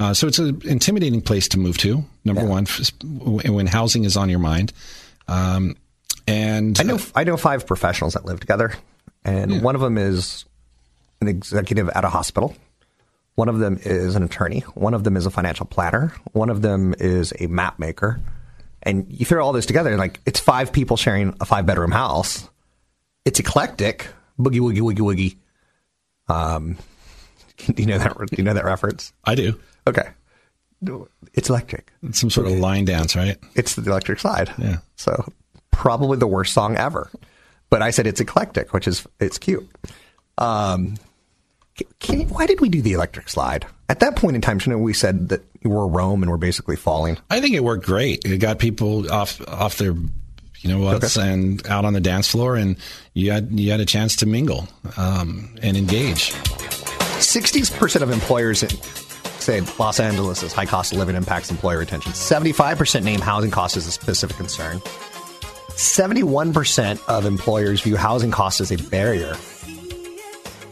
Uh, 0.00 0.14
so 0.14 0.28
it's 0.28 0.38
an 0.38 0.62
intimidating 0.64 1.20
place 1.20 1.48
to 1.48 1.58
move 1.58 1.76
to, 1.78 2.04
number 2.24 2.42
yeah. 2.42 2.48
one, 2.48 2.66
when 3.46 3.66
housing 3.66 4.04
is 4.04 4.16
on 4.16 4.28
your 4.28 4.38
mind. 4.38 4.72
Um, 5.26 5.76
and 6.26 6.78
I 6.78 6.84
know, 6.84 6.98
I 7.14 7.24
know 7.24 7.36
five 7.36 7.66
professionals 7.66 8.14
that 8.14 8.24
live 8.24 8.38
together, 8.38 8.72
and 9.24 9.50
yeah. 9.50 9.60
one 9.60 9.74
of 9.74 9.80
them 9.80 9.98
is 9.98 10.44
an 11.20 11.26
executive 11.28 11.88
at 11.88 12.04
a 12.04 12.08
hospital. 12.08 12.54
One 13.34 13.48
of 13.48 13.58
them 13.58 13.78
is 13.82 14.16
an 14.16 14.22
attorney. 14.22 14.60
One 14.74 14.94
of 14.94 15.04
them 15.04 15.16
is 15.16 15.24
a 15.24 15.30
financial 15.30 15.66
planner. 15.66 16.12
One 16.32 16.50
of 16.50 16.60
them 16.60 16.94
is 16.98 17.32
a 17.38 17.46
map 17.46 17.78
maker. 17.78 18.20
And 18.82 19.06
you 19.08 19.24
throw 19.24 19.44
all 19.44 19.52
this 19.52 19.66
together, 19.66 19.90
and 19.90 19.98
like 19.98 20.20
it's 20.26 20.40
five 20.40 20.72
people 20.72 20.96
sharing 20.96 21.36
a 21.40 21.44
five 21.44 21.66
bedroom 21.66 21.90
house. 21.90 22.48
It's 23.24 23.40
eclectic. 23.40 24.08
Boogie 24.38 24.60
woogie 24.60 24.80
woogie 24.80 24.98
woogie. 24.98 25.36
Um, 26.32 26.76
do 27.74 27.82
you 27.82 27.86
know 27.86 27.98
that? 27.98 28.16
Do 28.16 28.36
you 28.36 28.44
know 28.44 28.54
that 28.54 28.64
reference? 28.64 29.12
I 29.24 29.34
do. 29.34 29.58
Okay. 29.88 30.08
It's 31.34 31.48
electric. 31.48 31.92
It's 32.02 32.20
some 32.20 32.30
sort 32.30 32.46
of 32.46 32.52
line 32.52 32.84
dance, 32.84 33.16
right? 33.16 33.36
It's 33.54 33.74
the 33.74 33.90
electric 33.90 34.20
slide. 34.20 34.52
Yeah. 34.58 34.78
So 34.96 35.32
probably 35.70 36.18
the 36.18 36.26
worst 36.26 36.52
song 36.52 36.76
ever. 36.76 37.10
But 37.70 37.82
I 37.82 37.90
said 37.90 38.06
it's 38.06 38.20
eclectic, 38.20 38.72
which 38.72 38.86
is 38.86 39.06
it's 39.20 39.38
cute. 39.38 39.68
Um, 40.38 40.96
can, 42.00 42.28
why 42.28 42.46
did 42.46 42.60
we 42.60 42.68
do 42.68 42.80
the 42.80 42.92
electric 42.92 43.28
slide? 43.28 43.66
At 43.88 44.00
that 44.00 44.16
point 44.16 44.36
in 44.36 44.42
time, 44.42 44.60
know, 44.66 44.78
we 44.78 44.92
said 44.92 45.30
that 45.30 45.42
we're 45.64 45.86
Rome 45.86 46.22
and 46.22 46.30
we're 46.30 46.38
basically 46.38 46.76
falling. 46.76 47.18
I 47.30 47.40
think 47.40 47.54
it 47.54 47.64
worked 47.64 47.86
great. 47.86 48.24
It 48.24 48.38
got 48.38 48.58
people 48.58 49.10
off 49.10 49.40
off 49.48 49.78
their 49.78 49.94
you 50.60 50.70
know 50.70 50.80
what's 50.80 51.16
okay. 51.16 51.32
and 51.32 51.66
out 51.68 51.84
on 51.84 51.92
the 51.92 52.00
dance 52.00 52.28
floor, 52.28 52.56
and 52.56 52.76
you 53.14 53.30
had 53.30 53.50
you 53.52 53.70
had 53.70 53.80
a 53.80 53.86
chance 53.86 54.16
to 54.16 54.26
mingle 54.26 54.68
um, 54.96 55.56
and 55.62 55.76
engage. 55.76 56.32
Sixty 57.20 57.62
percent 57.76 58.02
of 58.02 58.10
employers 58.10 58.62
in, 58.62 58.70
say 59.48 59.62
Los 59.78 59.98
Angeles' 59.98 60.52
high 60.52 60.66
cost 60.66 60.92
of 60.92 60.98
living 60.98 61.16
impacts 61.16 61.50
employer 61.50 61.78
retention. 61.78 62.12
Seventy-five 62.12 62.76
percent 62.76 63.04
name 63.04 63.20
housing 63.20 63.50
costs 63.50 63.78
as 63.78 63.86
a 63.86 63.90
specific 63.90 64.36
concern. 64.36 64.82
Seventy-one 65.70 66.52
percent 66.52 67.00
of 67.08 67.24
employers 67.24 67.80
view 67.80 67.96
housing 67.96 68.30
costs 68.30 68.60
as 68.60 68.70
a 68.70 68.76
barrier. 68.76 69.36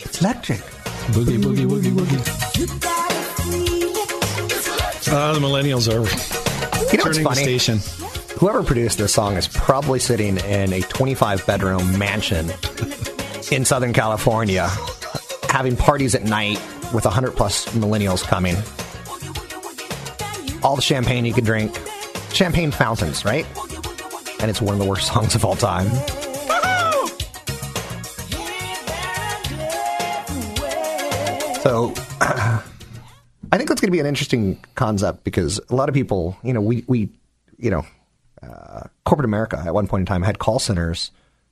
It's 0.00 0.20
electric. 0.20 0.58
Boogie, 1.14 1.40
boogie, 1.42 1.66
woogie, 1.66 1.92
woogie. 1.92 2.22
Uh, 5.08 5.32
the 5.32 5.40
millennials 5.40 5.88
are 5.88 6.04
you 6.92 6.98
know 6.98 7.04
turning 7.04 7.24
funny? 7.24 7.44
the 7.44 7.58
station. 7.58 7.78
Whoever 8.38 8.62
produced 8.62 8.98
this 8.98 9.14
song 9.14 9.38
is 9.38 9.48
probably 9.48 9.98
sitting 9.98 10.36
in 10.36 10.74
a 10.74 10.82
25 10.82 11.46
bedroom 11.46 11.98
mansion 11.98 12.50
in 13.50 13.64
Southern 13.64 13.94
California, 13.94 14.68
having 15.48 15.76
parties 15.76 16.14
at 16.14 16.24
night 16.24 16.60
with 16.92 17.04
100 17.04 17.32
plus 17.32 17.66
millennials 17.74 18.22
coming. 18.22 18.56
All 20.62 20.76
the 20.76 20.82
champagne 20.82 21.24
you 21.24 21.32
could 21.32 21.44
drink, 21.44 21.78
champagne 22.32 22.70
fountains, 22.70 23.24
right? 23.24 23.46
And 24.40 24.50
it's 24.50 24.60
one 24.60 24.74
of 24.74 24.80
the 24.80 24.86
worst 24.86 25.06
songs 25.12 25.34
of 25.34 25.44
all 25.44 25.56
time. 25.56 25.86
So, 31.62 31.92
I 32.20 33.56
think 33.56 33.68
that's 33.68 33.80
going 33.80 33.88
to 33.88 33.92
be 33.92 34.00
an 34.00 34.06
interesting 34.06 34.62
concept 34.74 35.24
because 35.24 35.60
a 35.68 35.74
lot 35.74 35.88
of 35.88 35.94
people, 35.94 36.36
you 36.42 36.52
know, 36.52 36.60
we, 36.60 36.84
we 36.86 37.10
you 37.58 37.70
know, 37.70 37.84
uh, 38.42 38.82
corporate 39.04 39.24
America 39.24 39.62
at 39.64 39.74
one 39.74 39.88
point 39.88 40.02
in 40.02 40.06
time 40.06 40.22
had 40.22 40.38
call 40.38 40.58
centers 40.58 41.10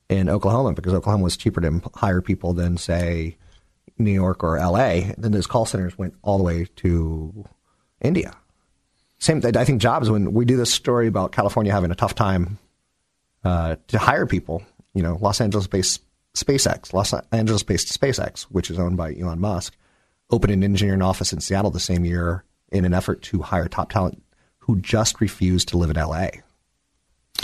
in 0.09 0.29
Oklahoma 0.29 0.73
because 0.73 0.93
Oklahoma 0.93 1.25
was 1.25 1.37
cheaper 1.37 1.61
to 1.61 1.81
hire 1.95 2.21
people 2.21 2.53
than, 2.53 2.77
say, 2.77 3.37
New 3.99 4.13
York 4.13 4.43
or 4.43 4.59
LA. 4.59 5.13
Then 5.17 5.33
those 5.33 5.47
call 5.47 5.67
centers 5.67 5.97
went 5.97 6.15
all 6.23 6.39
the 6.39 6.45
way 6.45 6.67
to 6.77 7.45
India. 8.01 8.37
Same, 9.19 9.41
I 9.45 9.65
think 9.65 9.81
jobs, 9.81 10.11
when 10.11 10.33
we 10.33 10.45
do 10.45 10.57
this 10.57 10.73
story 10.73 11.07
about 11.07 11.33
California 11.33 11.73
having 11.73 11.91
a 11.91 11.95
tough 11.95 12.15
time 12.15 12.59
uh, 13.45 13.77
to 13.89 13.99
hire 13.99 14.27
people, 14.27 14.63
you 14.95 15.03
know, 15.03 15.17
Los 15.21 15.41
Angeles 15.41 15.67
based 15.67 16.03
SpaceX, 16.35 16.93
Los 16.93 17.15
Angeles 17.33 17.63
based 17.63 17.99
SpaceX, 17.99 18.43
which 18.45 18.71
is 18.71 18.79
owned 18.79 18.97
by 18.97 19.15
Elon 19.15 19.41
Musk, 19.41 19.77
opened 20.31 20.53
an 20.53 20.65
engineering 20.65 21.03
office 21.03 21.33
in 21.33 21.41
Seattle 21.41 21.71
the 21.71 21.81
same 21.81 22.05
year 22.05 22.45
in 22.71 22.85
an 22.85 22.93
effort 22.93 23.23
to 23.23 23.43
hire 23.43 23.69
top 23.69 23.91
talent 23.91 24.23
who 24.59 24.81
just 24.81 25.21
refused 25.21 25.69
to 25.69 25.79
live 25.79 25.91
in 25.91 25.97
LA. 25.97 26.29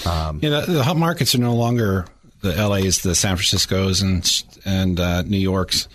Um, 0.06 0.40
yeah, 0.42 0.60
the, 0.60 0.72
the, 0.72 0.82
hot 0.82 0.96
markets 0.96 1.34
are 1.34 1.38
no 1.40 1.54
longer 1.54 2.06
the 2.40 2.52
LA's, 2.66 3.02
the 3.02 3.14
San 3.14 3.36
Francisco's, 3.36 4.02
and 4.02 4.44
and 4.64 4.98
uh, 4.98 5.22
New 5.22 5.38
York's. 5.38 5.88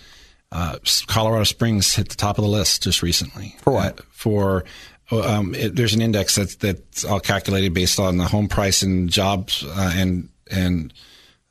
Uh, 0.52 0.78
Colorado 1.06 1.44
Springs 1.44 1.94
hit 1.94 2.08
the 2.08 2.16
top 2.16 2.38
of 2.38 2.44
the 2.44 2.50
list 2.50 2.82
just 2.82 3.02
recently. 3.02 3.56
For 3.62 3.72
what? 3.72 4.00
Uh, 4.00 4.02
for 4.10 4.64
um, 5.10 5.54
it, 5.54 5.76
there's 5.76 5.94
an 5.94 6.02
index 6.02 6.34
that's 6.34 6.56
that's 6.56 7.04
all 7.04 7.20
calculated 7.20 7.74
based 7.74 8.00
on 8.00 8.16
the 8.16 8.24
home 8.24 8.48
price 8.48 8.82
and 8.82 9.08
jobs 9.08 9.64
uh, 9.64 9.92
and 9.94 10.28
and 10.50 10.92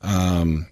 um, 0.02 0.66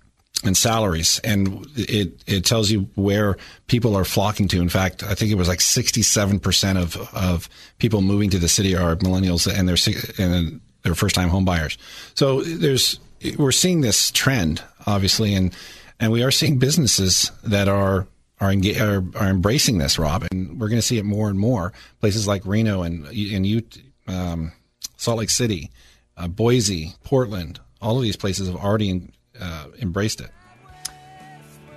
and 0.45 0.57
salaries, 0.57 1.21
and 1.25 1.67
it 1.77 2.23
it 2.27 2.45
tells 2.45 2.71
you 2.71 2.89
where 2.95 3.37
people 3.67 3.97
are 3.97 4.05
flocking 4.05 4.49
to. 4.49 4.61
In 4.61 4.69
fact, 4.69 5.03
I 5.03 5.15
think 5.15 5.31
it 5.31 5.37
was 5.37 5.49
like 5.49 5.61
67 5.61 6.41
percent 6.41 6.79
of 6.79 6.97
of 7.15 7.49
people 7.79 8.03
moving 8.03 8.31
to 8.31 8.39
the 8.39 8.49
city 8.49 8.77
are 8.77 8.97
millennials, 8.97 9.47
and 9.47 9.69
they're 9.69 10.25
and 10.25 10.61
they're 10.83 10.95
first 10.95 11.15
time 11.15 11.29
home 11.29 11.45
buyers. 11.45 11.79
So 12.15 12.43
there's 12.43 13.01
we're 13.39 13.53
seeing 13.53 13.81
this 13.81 14.11
trend, 14.11 14.63
obviously, 14.87 15.35
and 15.35 15.55
and 15.99 16.13
we 16.13 16.23
are 16.23 16.31
seeing 16.31 16.59
businesses 16.59 17.31
that 17.45 17.69
are 17.69 18.07
are, 18.45 18.53
are, 18.53 19.05
are 19.17 19.29
embracing 19.29 19.79
this, 19.79 19.99
Rob, 19.99 20.27
and 20.31 20.61
we're 20.61 20.69
going 20.69 20.81
to 20.81 20.87
see 20.87 20.99
it 20.99 21.05
more 21.05 21.29
and 21.29 21.39
more. 21.39 21.73
Places 22.01 22.27
like 22.27 22.45
Reno 22.45 22.83
and 22.83 23.07
and 23.07 23.83
um, 24.07 24.53
Salt 24.97 25.19
Lake 25.19 25.31
City, 25.31 25.71
uh, 26.17 26.29
Boise, 26.29 26.95
Portland, 27.05 27.61
all 27.81 27.97
of 27.97 28.03
these 28.03 28.17
places 28.17 28.49
have 28.49 28.57
already 28.57 28.91
in, 28.91 29.13
uh, 29.41 29.67
embraced 29.81 30.21
it. 30.21 30.31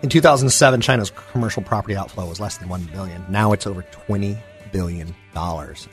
In 0.04 0.10
2007, 0.10 0.82
China's 0.82 1.12
commercial 1.32 1.64
property 1.64 1.96
outflow 1.96 2.28
was 2.28 2.40
less 2.40 2.58
than 2.58 2.70
1 2.70 2.86
billion. 2.94 3.26
Now 3.30 3.52
it's 3.52 3.66
over 3.66 3.82
20 3.82 4.38
billion 4.72 5.16
dollars. 5.34 5.88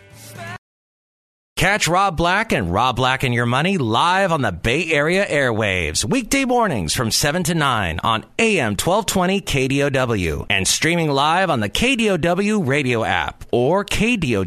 Catch 1.64 1.88
Rob 1.88 2.14
Black 2.18 2.52
and 2.52 2.70
Rob 2.70 2.96
Black 2.96 3.22
and 3.22 3.32
Your 3.32 3.46
Money 3.46 3.78
live 3.78 4.32
on 4.32 4.42
the 4.42 4.52
Bay 4.52 4.92
Area 4.92 5.24
airwaves, 5.24 6.04
weekday 6.04 6.44
mornings 6.44 6.92
from 6.92 7.10
7 7.10 7.42
to 7.44 7.54
9 7.54 8.00
on 8.04 8.26
AM 8.38 8.72
1220 8.72 9.40
KDOW 9.40 10.44
and 10.50 10.68
streaming 10.68 11.08
live 11.08 11.48
on 11.48 11.60
the 11.60 11.70
KDOW 11.70 12.68
radio 12.68 13.02
app 13.02 13.46
or 13.50 13.82
KDOW.biz. 13.82 14.44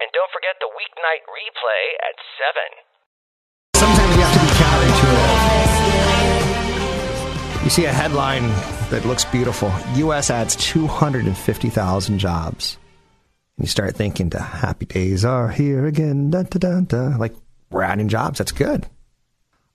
And 0.00 0.10
don't 0.14 0.30
forget 0.32 0.56
the 0.58 0.70
weeknight 0.72 1.20
replay 1.36 1.92
at 2.00 2.16
7. 2.40 2.64
Sometimes 3.76 4.16
you 4.16 4.22
have 4.22 4.32
to 4.32 4.40
be 4.40 4.48
counterintuitive. 7.52 7.64
You 7.64 7.68
see 7.68 7.84
a 7.84 7.92
headline 7.92 8.48
that 8.88 9.04
looks 9.04 9.26
beautiful 9.26 9.70
U.S. 9.96 10.30
adds 10.30 10.56
250,000 10.56 12.18
jobs 12.18 12.78
you 13.58 13.66
start 13.66 13.96
thinking 13.96 14.28
the 14.28 14.40
happy 14.40 14.86
days 14.86 15.24
are 15.24 15.48
here 15.48 15.86
again. 15.86 16.30
Dun, 16.30 16.44
dun, 16.46 16.84
dun, 16.84 17.18
like 17.18 17.34
we're 17.70 17.82
adding 17.82 18.08
jobs. 18.08 18.38
That's 18.38 18.52
good. 18.52 18.86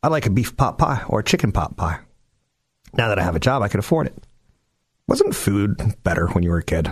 I 0.01 0.07
like 0.07 0.25
a 0.25 0.29
beef 0.29 0.55
pot 0.57 0.77
pie 0.77 1.03
or 1.07 1.19
a 1.19 1.23
chicken 1.23 1.51
pot 1.51 1.77
pie. 1.77 1.99
Now 2.93 3.09
that 3.09 3.19
I 3.19 3.23
have 3.23 3.35
a 3.35 3.39
job, 3.39 3.61
I 3.61 3.67
can 3.67 3.79
afford 3.79 4.07
it. 4.07 4.27
Wasn't 5.07 5.35
food 5.35 5.95
better 6.03 6.27
when 6.27 6.43
you 6.43 6.49
were 6.49 6.59
a 6.59 6.63
kid? 6.63 6.89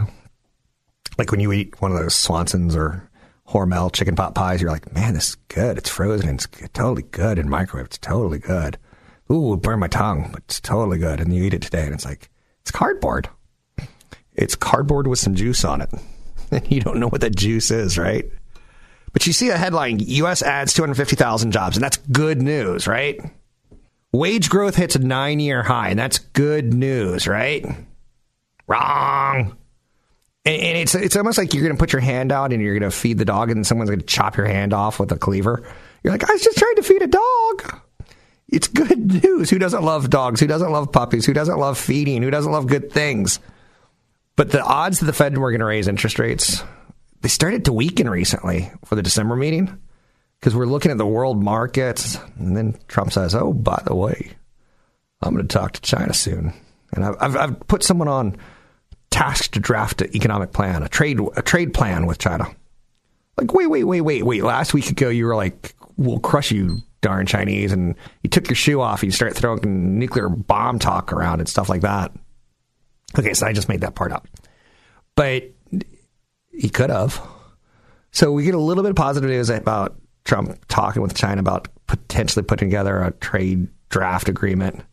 Like 1.17 1.32
when 1.32 1.39
you 1.39 1.51
eat 1.51 1.82
one 1.82 1.91
of 1.91 1.97
those 1.97 2.15
Swanson's 2.15 2.75
or 2.75 3.10
Hormel 3.47 3.91
chicken 3.91 4.15
pot 4.15 4.34
pies, 4.34 4.62
you're 4.62 4.71
like, 4.71 4.93
man, 4.93 5.13
this 5.13 5.30
is 5.30 5.36
good. 5.47 5.77
It's 5.77 5.89
frozen. 5.89 6.36
It's 6.36 6.47
totally 6.73 7.04
good 7.04 7.38
in 7.38 7.49
microwave. 7.49 7.88
It's 7.88 7.97
totally 7.97 8.39
good. 8.39 8.77
Ooh, 9.32 9.54
it 9.54 9.62
burned 9.62 9.80
my 9.80 9.88
tongue, 9.88 10.30
but 10.32 10.43
it's 10.45 10.60
totally 10.60 10.97
good. 10.97 11.19
And 11.19 11.34
you 11.34 11.43
eat 11.43 11.54
it 11.54 11.62
today, 11.62 11.86
and 11.86 11.93
it's 11.93 12.06
like, 12.06 12.30
it's 12.62 12.71
cardboard. 12.71 13.30
It's 14.34 14.56
cardboard 14.56 15.08
with 15.08 15.19
some 15.19 15.36
juice 15.36 15.63
on 15.63 15.82
it. 15.82 15.89
you 16.69 16.81
don't 16.81 16.99
know 16.99 17.07
what 17.07 17.21
that 17.21 17.35
juice 17.35 17.71
is, 17.71 17.97
right? 17.97 18.25
But 19.13 19.27
you 19.27 19.33
see 19.33 19.49
a 19.49 19.57
headline 19.57 19.99
U.S. 19.99 20.41
adds 20.41 20.73
250,000 20.73 21.51
jobs, 21.51 21.75
and 21.75 21.83
that's 21.83 21.97
good 21.97 22.41
news, 22.41 22.87
right? 22.87 23.19
Wage 24.13 24.49
growth 24.49 24.75
hits 24.75 24.95
a 24.95 24.99
nine 24.99 25.39
year 25.39 25.63
high, 25.63 25.89
and 25.89 25.99
that's 25.99 26.19
good 26.19 26.73
news, 26.73 27.27
right? 27.27 27.65
Wrong. 28.67 29.57
And, 30.43 30.61
and 30.61 30.77
it's 30.77 30.95
it's 30.95 31.15
almost 31.15 31.37
like 31.37 31.53
you're 31.53 31.63
going 31.63 31.75
to 31.75 31.79
put 31.79 31.93
your 31.93 32.01
hand 32.01 32.31
out 32.31 32.51
and 32.51 32.61
you're 32.61 32.77
going 32.77 32.89
to 32.89 32.95
feed 32.95 33.17
the 33.17 33.25
dog, 33.25 33.49
and 33.49 33.57
then 33.57 33.63
someone's 33.63 33.89
going 33.89 33.99
to 33.99 34.05
chop 34.05 34.37
your 34.37 34.47
hand 34.47 34.73
off 34.73 34.99
with 34.99 35.11
a 35.11 35.17
cleaver. 35.17 35.63
You're 36.03 36.13
like, 36.13 36.27
I 36.29 36.33
was 36.33 36.41
just 36.41 36.57
trying 36.57 36.75
to 36.75 36.83
feed 36.83 37.01
a 37.01 37.07
dog. 37.07 37.81
It's 38.49 38.67
good 38.67 39.23
news. 39.23 39.49
Who 39.49 39.59
doesn't 39.59 39.83
love 39.83 40.09
dogs? 40.09 40.39
Who 40.39 40.47
doesn't 40.47 40.71
love 40.71 40.91
puppies? 40.91 41.25
Who 41.25 41.33
doesn't 41.33 41.57
love 41.57 41.77
feeding? 41.77 42.21
Who 42.21 42.31
doesn't 42.31 42.51
love 42.51 42.67
good 42.67 42.91
things? 42.91 43.39
But 44.36 44.52
the 44.52 44.63
odds 44.63 45.00
that 45.00 45.06
the 45.06 45.13
Fed 45.13 45.38
were 45.38 45.52
going 45.52 45.60
to 45.60 45.65
raise 45.65 45.88
interest 45.88 46.20
rates, 46.20 46.63
they 47.22 47.30
started 47.30 47.65
to 47.65 47.74
weaken 47.74 48.10
recently 48.10 48.72
for 48.86 48.96
the 48.96 49.04
December 49.04 49.36
meeting 49.36 49.78
because 50.39 50.56
we're 50.56 50.65
looking 50.65 50.91
at 50.91 50.98
the 50.98 51.06
world 51.06 51.44
markets. 51.44 52.17
And 52.38 52.56
then 52.58 52.78
Trump 52.88 53.12
says, 53.12 53.36
oh, 53.36 53.54
by 53.54 53.82
the 53.86 53.96
way, 53.96 54.32
I'm 55.22 55.36
going 55.36 55.48
to 55.48 55.54
talk 55.54 55.74
to 55.74 55.82
China 55.82 56.13
soon. 56.13 56.54
And 56.94 57.06
I've, 57.06 57.36
I've 57.36 57.60
put 57.67 57.84
someone 57.84 58.08
on 58.08 58.38
task 59.12 59.52
to 59.52 59.60
draft 59.60 60.02
an 60.02 60.15
economic 60.15 60.52
plan, 60.52 60.84
a 60.84 60.89
trade, 60.89 61.20
a 61.36 61.41
trade 61.41 61.74
plan 61.74 62.06
with 62.06 62.17
China. 62.17 62.46
Like, 63.38 63.54
wait, 63.54 63.67
wait, 63.67 63.84
wait, 63.84 64.02
wait, 64.02 64.24
wait. 64.24 64.44
Last 64.44 64.74
week 64.74 64.89
ago, 64.89 65.10
you 65.10 65.26
were 65.26 65.36
like, 65.36 65.76
we'll 65.98 66.20
crush 66.20 66.52
you, 66.52 66.78
darn 67.02 67.26
Chinese. 67.26 67.72
And 67.72 67.96
you 68.24 68.30
took 68.30 68.48
your 68.48 68.56
shoe 68.56 68.82
off 68.82 69.04
and 69.04 69.08
you 69.08 69.15
start 69.15 69.36
throwing 69.36 70.00
nuclear 70.00 70.30
bomb 70.30 70.80
talk 70.80 71.13
around 71.13 71.39
and 71.39 71.48
stuff 71.48 71.70
like 71.70 71.82
that. 71.82 72.12
Okay, 73.17 73.34
so 73.34 73.45
I 73.45 73.54
just 73.54 73.69
made 73.69 73.82
that 73.82 73.95
part 73.95 74.12
up. 74.12 74.28
But 75.15 75.52
he 76.52 76.69
could 76.69 76.89
have. 76.89 77.21
So 78.12 78.32
we 78.32 78.43
get 78.43 78.56
a 78.56 78.60
little 78.60 78.84
bit 78.84 78.91
of 78.91 78.95
positive 78.95 79.30
news 79.30 79.50
about 79.50 79.95
Trump 80.26 80.63
talking 80.67 81.02
with 81.02 81.15
China 81.15 81.39
about 81.39 81.67
potentially 81.88 82.43
putting 82.43 82.69
together 82.69 83.02
a 83.02 83.12
trade 83.12 83.67
draft 83.89 84.30
agreement. 84.30 84.84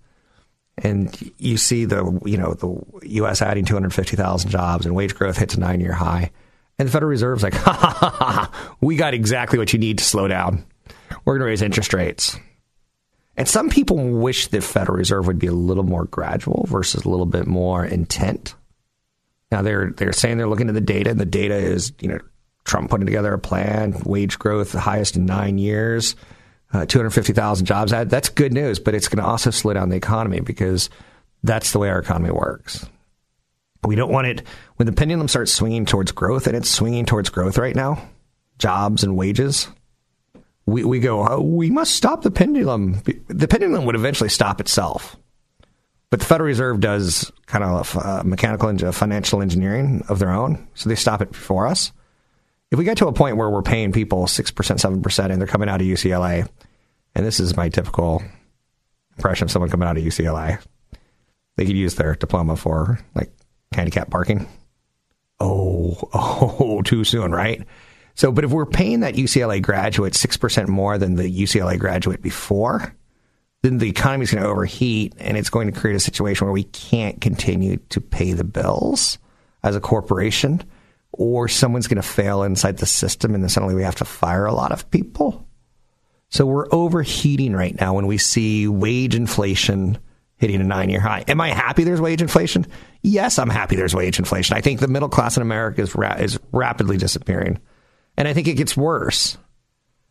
And 0.78 1.33
you 1.38 1.57
see 1.57 1.85
the 1.85 2.20
you 2.24 2.38
know 2.38 2.54
the 2.54 3.09
U.S. 3.09 3.42
adding 3.42 3.64
250,000 3.64 4.50
jobs 4.50 4.87
and 4.87 4.94
wage 4.94 5.14
growth 5.14 5.37
hits 5.37 5.54
a 5.54 5.61
nine 5.61 5.81
year 5.81 5.92
high, 5.92 6.31
and 6.78 6.87
the 6.87 6.92
Federal 6.92 7.11
Reserve's 7.11 7.42
like, 7.42 7.54
ha 7.54 7.72
ha 7.72 7.90
ha 7.90 8.11
ha, 8.11 8.76
we 8.81 8.94
got 8.94 9.12
exactly 9.12 9.59
what 9.59 9.72
you 9.72 9.81
need 9.81 9.98
to 9.98 10.04
slow 10.04 10.28
down. 10.28 10.64
We're 11.24 11.35
going 11.35 11.40
to 11.40 11.46
raise 11.46 11.62
interest 11.62 11.92
rates. 11.92 12.38
And 13.38 13.46
some 13.46 13.70
people 13.70 13.96
wish 13.96 14.48
the 14.48 14.61
Federal 14.61 14.98
Reserve 14.98 15.29
would 15.29 15.38
be 15.38 15.46
a 15.46 15.53
little 15.53 15.85
more 15.85 16.07
gradual 16.07 16.66
versus 16.68 17.05
a 17.05 17.09
little 17.09 17.24
bit 17.24 17.46
more 17.46 17.85
intent. 17.85 18.57
Now 19.53 19.62
they're 19.62 19.92
they're 19.96 20.12
saying 20.12 20.38
they're 20.38 20.48
looking 20.48 20.68
at 20.68 20.74
the 20.74 20.81
data, 20.81 21.11
and 21.11 21.20
the 21.20 21.24
data 21.24 21.55
is 21.55 21.92
you 22.01 22.09
know 22.09 22.18
Trump 22.64 22.90
putting 22.90 23.07
together 23.07 23.33
a 23.33 23.38
plan, 23.38 23.94
wage 24.05 24.40
growth 24.40 24.72
the 24.72 24.81
highest 24.81 25.14
in 25.14 25.24
nine 25.24 25.57
years, 25.57 26.16
uh, 26.72 26.85
two 26.85 26.98
hundred 26.98 27.11
fifty 27.11 27.33
thousand 27.33 27.66
jobs. 27.66 27.92
That's 27.92 28.29
good 28.29 28.53
news, 28.53 28.81
but 28.81 28.96
it's 28.96 29.07
going 29.07 29.22
to 29.22 29.31
also 29.31 29.53
slow 29.53 29.72
down 29.72 29.88
the 29.88 29.96
economy 29.96 30.40
because 30.40 30.90
that's 31.44 31.70
the 31.70 31.79
way 31.79 31.90
our 31.90 32.01
economy 32.01 32.33
works. 32.33 32.85
We 33.85 33.94
don't 33.94 34.11
want 34.11 34.27
it 34.27 34.42
when 34.77 34.87
the 34.87 34.92
pendulum 34.92 35.29
starts 35.29 35.53
swinging 35.53 35.87
towards 35.87 36.11
growth, 36.11 36.48
and 36.48 36.57
it's 36.57 36.68
swinging 36.68 37.07
towards 37.07 37.31
growth 37.31 37.57
right 37.57 37.77
now, 37.77 38.03
jobs 38.59 39.05
and 39.05 39.16
wages 39.16 39.68
we, 40.68 40.85
we 40.85 41.00
go, 41.00 41.26
oh, 41.26 41.40
we 41.40 41.70
must 41.70 41.94
stop 41.94 42.22
the 42.22 42.31
pendulum. 42.31 43.00
The 43.28 43.48
pendulum 43.48 43.85
would 43.87 43.94
eventually 43.94 44.28
stop 44.28 44.61
itself. 44.61 45.16
But 46.11 46.20
the 46.20 46.26
Federal 46.26 46.46
Reserve 46.46 46.81
does 46.81 47.31
kind 47.46 47.64
of 47.64 47.96
uh, 47.96 48.22
mechanical 48.24 48.68
and 48.68 48.94
financial 48.94 49.42
engineering 49.42 50.04
of 50.09 50.18
their 50.18 50.31
own, 50.31 50.68
so 50.74 50.88
they 50.88 50.94
stop 50.94 51.20
it 51.20 51.33
before 51.33 51.66
us. 51.66 51.92
if 52.70 52.78
we 52.78 52.85
get 52.85 52.98
to 52.98 53.09
a 53.09 53.12
point 53.12 53.37
where 53.37 53.50
we're 53.50 53.62
paying 53.62 53.92
people 53.92 54.24
6%, 54.26 54.52
7%, 54.52 55.31
and 55.31 55.40
they're 55.40 55.48
coming 55.48 55.68
out 55.68 55.81
of 55.81 55.87
UCLA, 55.87 56.48
and 57.14 57.26
this 57.26 57.40
is 57.40 57.57
my 57.57 57.68
typical 57.68 58.22
impression 59.16 59.44
of 59.46 59.50
someone 59.50 59.70
coming 59.70 59.88
out 59.88 59.96
of 59.96 60.02
UCLA, 60.02 60.62
they 61.57 61.66
could 61.66 61.76
use 61.76 61.94
their 61.96 62.14
diploma 62.14 62.57
for 62.57 63.00
like 63.14 63.31
handicap 63.72 64.11
parking. 64.11 64.48
Oh, 65.40 65.98
oh, 66.14 66.83
too 66.83 67.04
soon, 67.04 67.33
right? 67.33 67.66
So, 68.18 68.33
but 68.33 68.42
if 68.42 68.50
we're 68.50 68.66
paying 68.66 69.00
that 69.00 69.14
UCLA 69.14 69.62
graduate 69.62 70.14
6% 70.14 70.66
more 70.66 70.98
than 70.98 71.14
the 71.14 71.22
UCLA 71.22 71.78
graduate 71.78 72.20
before, 72.20 72.92
then 73.62 73.78
the 73.78 73.88
economy 73.88 74.24
is 74.24 74.33
going 74.33 74.42
to 74.42 74.50
overheat 74.50 75.14
and 75.18 75.37
it's 75.37 75.50
going 75.50 75.72
to 75.72 75.81
create 75.81 75.94
a 75.94 76.00
situation 76.00 76.44
where 76.44 76.52
we 76.52 76.64
can't 76.64 77.20
continue 77.20 77.76
to 77.90 78.00
pay 78.00 78.33
the 78.33 78.42
bills 78.42 79.18
as 79.62 79.76
a 79.76 79.81
corporation 79.81 80.64
or 81.12 81.46
someone's 81.46 81.87
going 81.87 82.02
to 82.02 82.09
fail 82.09 82.42
inside 82.42 82.78
the 82.78 82.87
system 82.87 83.35
and 83.35 83.44
then 83.44 83.48
suddenly 83.48 83.76
we 83.76 83.85
have 83.85 83.94
to 83.94 84.04
fire 84.04 84.46
a 84.46 84.52
lot 84.52 84.72
of 84.72 84.90
people. 84.90 85.46
So 86.28 86.44
we're 86.44 86.66
overheating 86.72 87.52
right 87.52 87.81
now 87.81 87.94
when 87.94 88.09
we 88.09 88.18
see 88.18 88.66
wage 88.66 89.14
inflation 89.14 89.96
hitting 90.38 90.61
a 90.61 90.64
nine 90.64 90.90
year 90.90 91.00
high. 91.00 91.22
Am 91.28 91.40
I 91.40 91.50
happy 91.50 91.85
there's 91.85 92.00
wage 92.00 92.20
inflation? 92.20 92.66
Yes, 93.00 93.38
I'm 93.38 93.48
happy 93.48 93.76
there's 93.76 93.94
wage 93.94 94.18
inflation. 94.18 94.57
I 94.57 94.61
think 94.61 94.81
the 94.81 94.88
middle 94.88 95.09
class 95.09 95.37
in 95.37 95.42
America 95.42 95.83
is, 95.83 95.94
ra- 95.94 96.16
is 96.18 96.40
rapidly 96.50 96.96
disappearing. 96.96 97.61
And 98.18 98.26
I 98.26 98.33
think 98.33 98.48
it 98.48 98.54
gets 98.54 98.76
worse. 98.76 99.38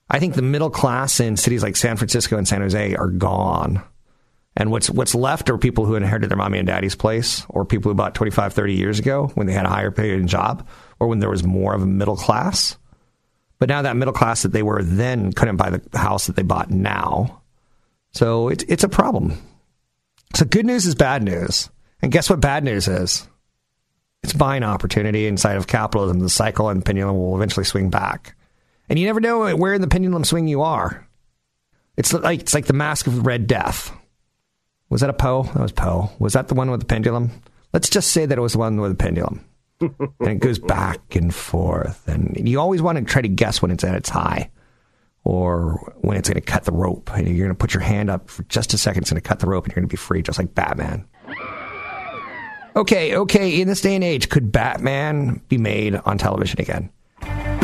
I 0.10 0.20
think 0.20 0.34
the 0.34 0.42
middle 0.42 0.70
class 0.70 1.20
in 1.20 1.36
cities 1.36 1.62
like 1.62 1.76
San 1.76 1.98
Francisco 1.98 2.38
and 2.38 2.48
San 2.48 2.62
Jose 2.62 2.96
are 2.96 3.10
gone. 3.10 3.84
And 4.56 4.72
what's 4.72 4.90
what's 4.90 5.14
left 5.14 5.50
are 5.50 5.58
people 5.58 5.86
who 5.86 5.96
inherited 5.96 6.30
their 6.30 6.38
mommy 6.38 6.58
and 6.58 6.66
daddy's 6.66 6.96
place, 6.96 7.46
or 7.50 7.66
people 7.66 7.92
who 7.92 7.96
bought 7.96 8.16
25, 8.16 8.54
30 8.54 8.74
years 8.74 8.98
ago 8.98 9.30
when 9.36 9.46
they 9.46 9.52
had 9.52 9.66
a 9.66 9.70
higher 9.70 9.92
paying 9.92 10.26
job, 10.26 10.66
or 11.00 11.08
when 11.10 11.20
there 11.20 11.30
was 11.30 11.44
more 11.44 11.76
of 11.76 11.82
a 11.82 11.86
middle 11.86 12.16
class. 12.16 12.78
But 13.60 13.68
now 13.68 13.82
that 13.82 13.98
middle 13.98 14.14
class 14.14 14.44
that 14.44 14.54
they 14.54 14.64
were 14.64 14.82
then 14.82 15.34
couldn't 15.34 15.58
buy 15.58 15.72
the 15.72 16.00
house 16.00 16.28
that 16.28 16.38
they 16.38 16.44
bought 16.44 16.72
now. 16.72 17.42
So 18.14 18.48
it's 18.48 18.64
it's 18.70 18.86
a 18.86 18.90
problem. 18.90 19.38
So 20.34 20.46
good 20.46 20.66
news 20.66 20.86
is 20.86 20.96
bad 20.96 21.24
news. 21.24 21.70
And 22.02 22.10
guess 22.10 22.30
what 22.30 22.40
bad 22.40 22.64
news 22.64 22.88
is? 22.88 23.28
It's 24.28 24.34
buying 24.34 24.64
opportunity 24.64 25.26
inside 25.26 25.56
of 25.56 25.68
capitalism. 25.68 26.20
The 26.20 26.30
cycle 26.30 26.68
and 26.68 26.84
pendulum 26.84 27.16
will 27.16 27.38
eventually 27.38 27.64
swing 27.64 27.90
back. 27.90 28.36
And 28.90 29.00
you 29.00 29.06
never 29.06 29.22
know 29.22 29.56
where 29.56 29.74
in 29.74 29.80
the 29.80 29.88
pendulum 29.88 30.26
swing 30.26 30.50
you 30.50 30.64
are. 30.64 31.08
It's 31.96 32.12
like 32.12 32.42
it's 32.42 32.54
like 32.54 32.66
the 32.66 32.74
mask 32.74 33.08
of 33.08 33.26
Red 33.26 33.48
Death. 33.48 33.90
Was 34.90 35.00
that 35.00 35.10
a 35.10 35.14
Poe? 35.14 35.44
That 35.44 35.62
was 35.62 35.72
Poe. 35.72 36.12
Was 36.20 36.34
that 36.34 36.50
the 36.50 36.56
one 36.56 36.70
with 36.70 36.82
the 36.82 36.86
pendulum? 36.86 37.42
Let's 37.72 37.90
just 37.90 38.12
say 38.12 38.26
that 38.26 38.38
it 38.38 38.42
was 38.42 38.52
the 38.52 38.60
one 38.60 38.82
with 38.82 38.92
the 38.92 39.02
pendulum. 39.02 39.46
and 39.80 40.04
it 40.20 40.40
goes 40.40 40.60
back 40.60 41.16
and 41.16 41.34
forth. 41.34 42.06
And 42.10 42.50
you 42.50 42.60
always 42.60 42.82
want 42.82 42.98
to 42.98 43.06
try 43.06 43.22
to 43.22 43.30
guess 43.30 43.62
when 43.62 43.72
it's 43.72 43.86
at 43.86 43.96
its 43.96 44.10
high 44.10 44.52
or 45.24 45.94
when 46.00 46.18
it's 46.18 46.28
going 46.28 46.36
to 46.36 46.42
cut 46.42 46.66
the 46.66 46.74
rope. 46.74 47.10
And 47.14 47.26
you're 47.30 47.48
going 47.48 47.56
to 47.56 47.56
put 47.56 47.74
your 47.74 47.84
hand 47.84 48.10
up 48.10 48.30
for 48.30 48.44
just 48.44 48.74
a 48.74 48.78
second, 48.78 49.04
it's 49.04 49.12
going 49.12 49.22
to 49.22 49.26
cut 49.26 49.40
the 49.40 49.48
rope 49.48 49.64
and 49.64 49.72
you're 49.72 49.80
going 49.82 49.88
to 49.88 49.94
be 49.94 49.96
free, 49.96 50.22
just 50.22 50.38
like 50.38 50.54
Batman. 50.54 51.08
Okay, 52.78 53.18
okay, 53.18 53.60
in 53.60 53.68
this 53.68 53.82
day 53.82 53.96
and 53.96 54.04
age, 54.04 54.30
could 54.30 54.52
Batman 54.52 55.42
be 55.50 55.58
made 55.58 55.96
on 55.96 56.20
television 56.20 56.62
again? 56.62 56.92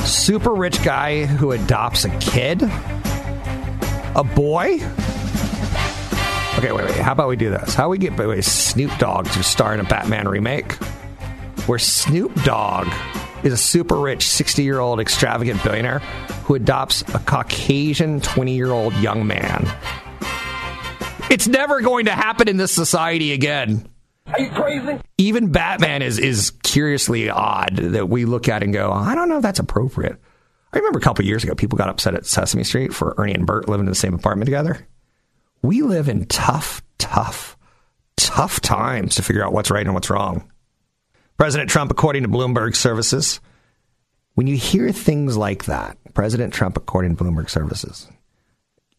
Super 0.03 0.51
rich 0.51 0.83
guy 0.83 1.27
who 1.27 1.51
adopts 1.51 2.03
a 2.03 2.09
kid? 2.17 2.63
A 2.63 4.23
boy? 4.23 4.79
Okay, 6.57 6.71
wait, 6.71 6.85
wait. 6.85 6.95
How 6.95 7.11
about 7.11 7.29
we 7.29 7.35
do 7.35 7.51
this? 7.51 7.75
How 7.75 7.89
we 7.89 7.99
get 7.99 8.43
Snoop 8.43 8.89
Dogg 8.97 9.27
to 9.27 9.43
star 9.43 9.75
in 9.75 9.79
a 9.79 9.83
Batman 9.83 10.27
remake? 10.27 10.73
Where 11.67 11.77
Snoop 11.77 12.33
Dogg 12.43 12.87
is 13.43 13.53
a 13.53 13.57
super 13.57 13.97
rich 13.97 14.27
60 14.27 14.63
year 14.63 14.79
old 14.79 14.99
extravagant 14.99 15.61
billionaire 15.63 15.99
who 16.45 16.55
adopts 16.55 17.03
a 17.13 17.19
Caucasian 17.19 18.19
20 18.19 18.55
year 18.55 18.71
old 18.71 18.95
young 18.95 19.27
man. 19.27 19.71
It's 21.29 21.47
never 21.47 21.81
going 21.81 22.05
to 22.05 22.13
happen 22.13 22.47
in 22.47 22.57
this 22.57 22.71
society 22.71 23.31
again. 23.31 23.92
Are 24.27 24.39
you 24.39 24.49
crazy? 24.51 24.99
Even 25.17 25.51
Batman 25.51 26.01
is 26.01 26.17
is 26.17 26.51
curiously 26.63 27.29
odd 27.29 27.75
that 27.75 28.09
we 28.09 28.25
look 28.25 28.47
at 28.47 28.63
and 28.63 28.73
go, 28.73 28.91
I 28.91 29.15
don't 29.15 29.29
know 29.29 29.37
if 29.37 29.43
that's 29.43 29.59
appropriate. 29.59 30.17
I 30.71 30.77
remember 30.77 30.97
a 30.99 31.01
couple 31.01 31.25
years 31.25 31.43
ago, 31.43 31.53
people 31.53 31.77
got 31.77 31.89
upset 31.89 32.15
at 32.15 32.25
Sesame 32.25 32.63
Street 32.63 32.93
for 32.93 33.13
Ernie 33.17 33.33
and 33.33 33.45
Bert 33.45 33.69
living 33.69 33.85
in 33.85 33.91
the 33.91 33.95
same 33.95 34.13
apartment 34.13 34.47
together. 34.47 34.87
We 35.61 35.81
live 35.83 36.09
in 36.09 36.25
tough, 36.25 36.81
tough, 36.97 37.57
tough 38.17 38.59
times 38.59 39.15
to 39.15 39.21
figure 39.21 39.45
out 39.45 39.53
what's 39.53 39.69
right 39.69 39.85
and 39.85 39.93
what's 39.93 40.09
wrong. 40.09 40.49
President 41.37 41.69
Trump, 41.69 41.91
according 41.91 42.23
to 42.23 42.29
Bloomberg 42.29 42.75
Services, 42.75 43.39
when 44.33 44.47
you 44.47 44.57
hear 44.57 44.91
things 44.91 45.37
like 45.37 45.65
that, 45.65 45.97
President 46.13 46.53
Trump, 46.53 46.75
according 46.75 47.15
to 47.15 47.23
Bloomberg 47.23 47.49
Services, 47.49 48.07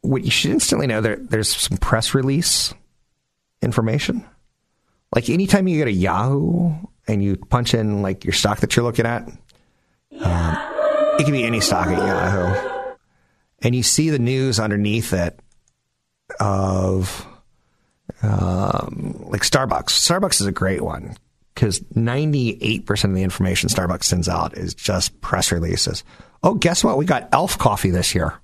what 0.00 0.24
you 0.24 0.30
should 0.30 0.52
instantly 0.52 0.86
know 0.86 1.00
there, 1.00 1.16
there's 1.16 1.48
some 1.48 1.78
press 1.78 2.14
release 2.14 2.72
information 3.62 4.24
like 5.14 5.30
anytime 5.30 5.68
you 5.68 5.78
get 5.78 5.88
a 5.88 5.92
Yahoo 5.92 6.74
and 7.06 7.22
you 7.22 7.36
punch 7.36 7.74
in 7.74 8.02
like 8.02 8.24
your 8.24 8.32
stock 8.32 8.60
that 8.60 8.74
you're 8.74 8.84
looking 8.84 9.06
at, 9.06 9.26
um, 10.20 10.58
it 11.18 11.24
can 11.24 11.32
be 11.32 11.44
any 11.44 11.60
stock 11.60 11.86
at 11.86 11.98
Yahoo, 11.98 12.96
and 13.62 13.74
you 13.74 13.82
see 13.82 14.10
the 14.10 14.18
news 14.18 14.58
underneath 14.58 15.12
it 15.12 15.38
of 16.40 17.26
um, 18.22 19.24
like 19.28 19.42
Starbucks. 19.42 19.90
Starbucks 19.90 20.40
is 20.40 20.46
a 20.46 20.52
great 20.52 20.82
one 20.82 21.16
because 21.54 21.80
98% 21.80 23.04
of 23.04 23.14
the 23.14 23.22
information 23.22 23.68
Starbucks 23.68 24.04
sends 24.04 24.28
out 24.28 24.56
is 24.56 24.74
just 24.74 25.20
press 25.20 25.52
releases. 25.52 26.02
Oh, 26.42 26.54
guess 26.54 26.82
what? 26.82 26.98
We 26.98 27.04
got 27.04 27.28
Elf 27.32 27.58
coffee 27.58 27.90
this 27.90 28.14
year. 28.14 28.34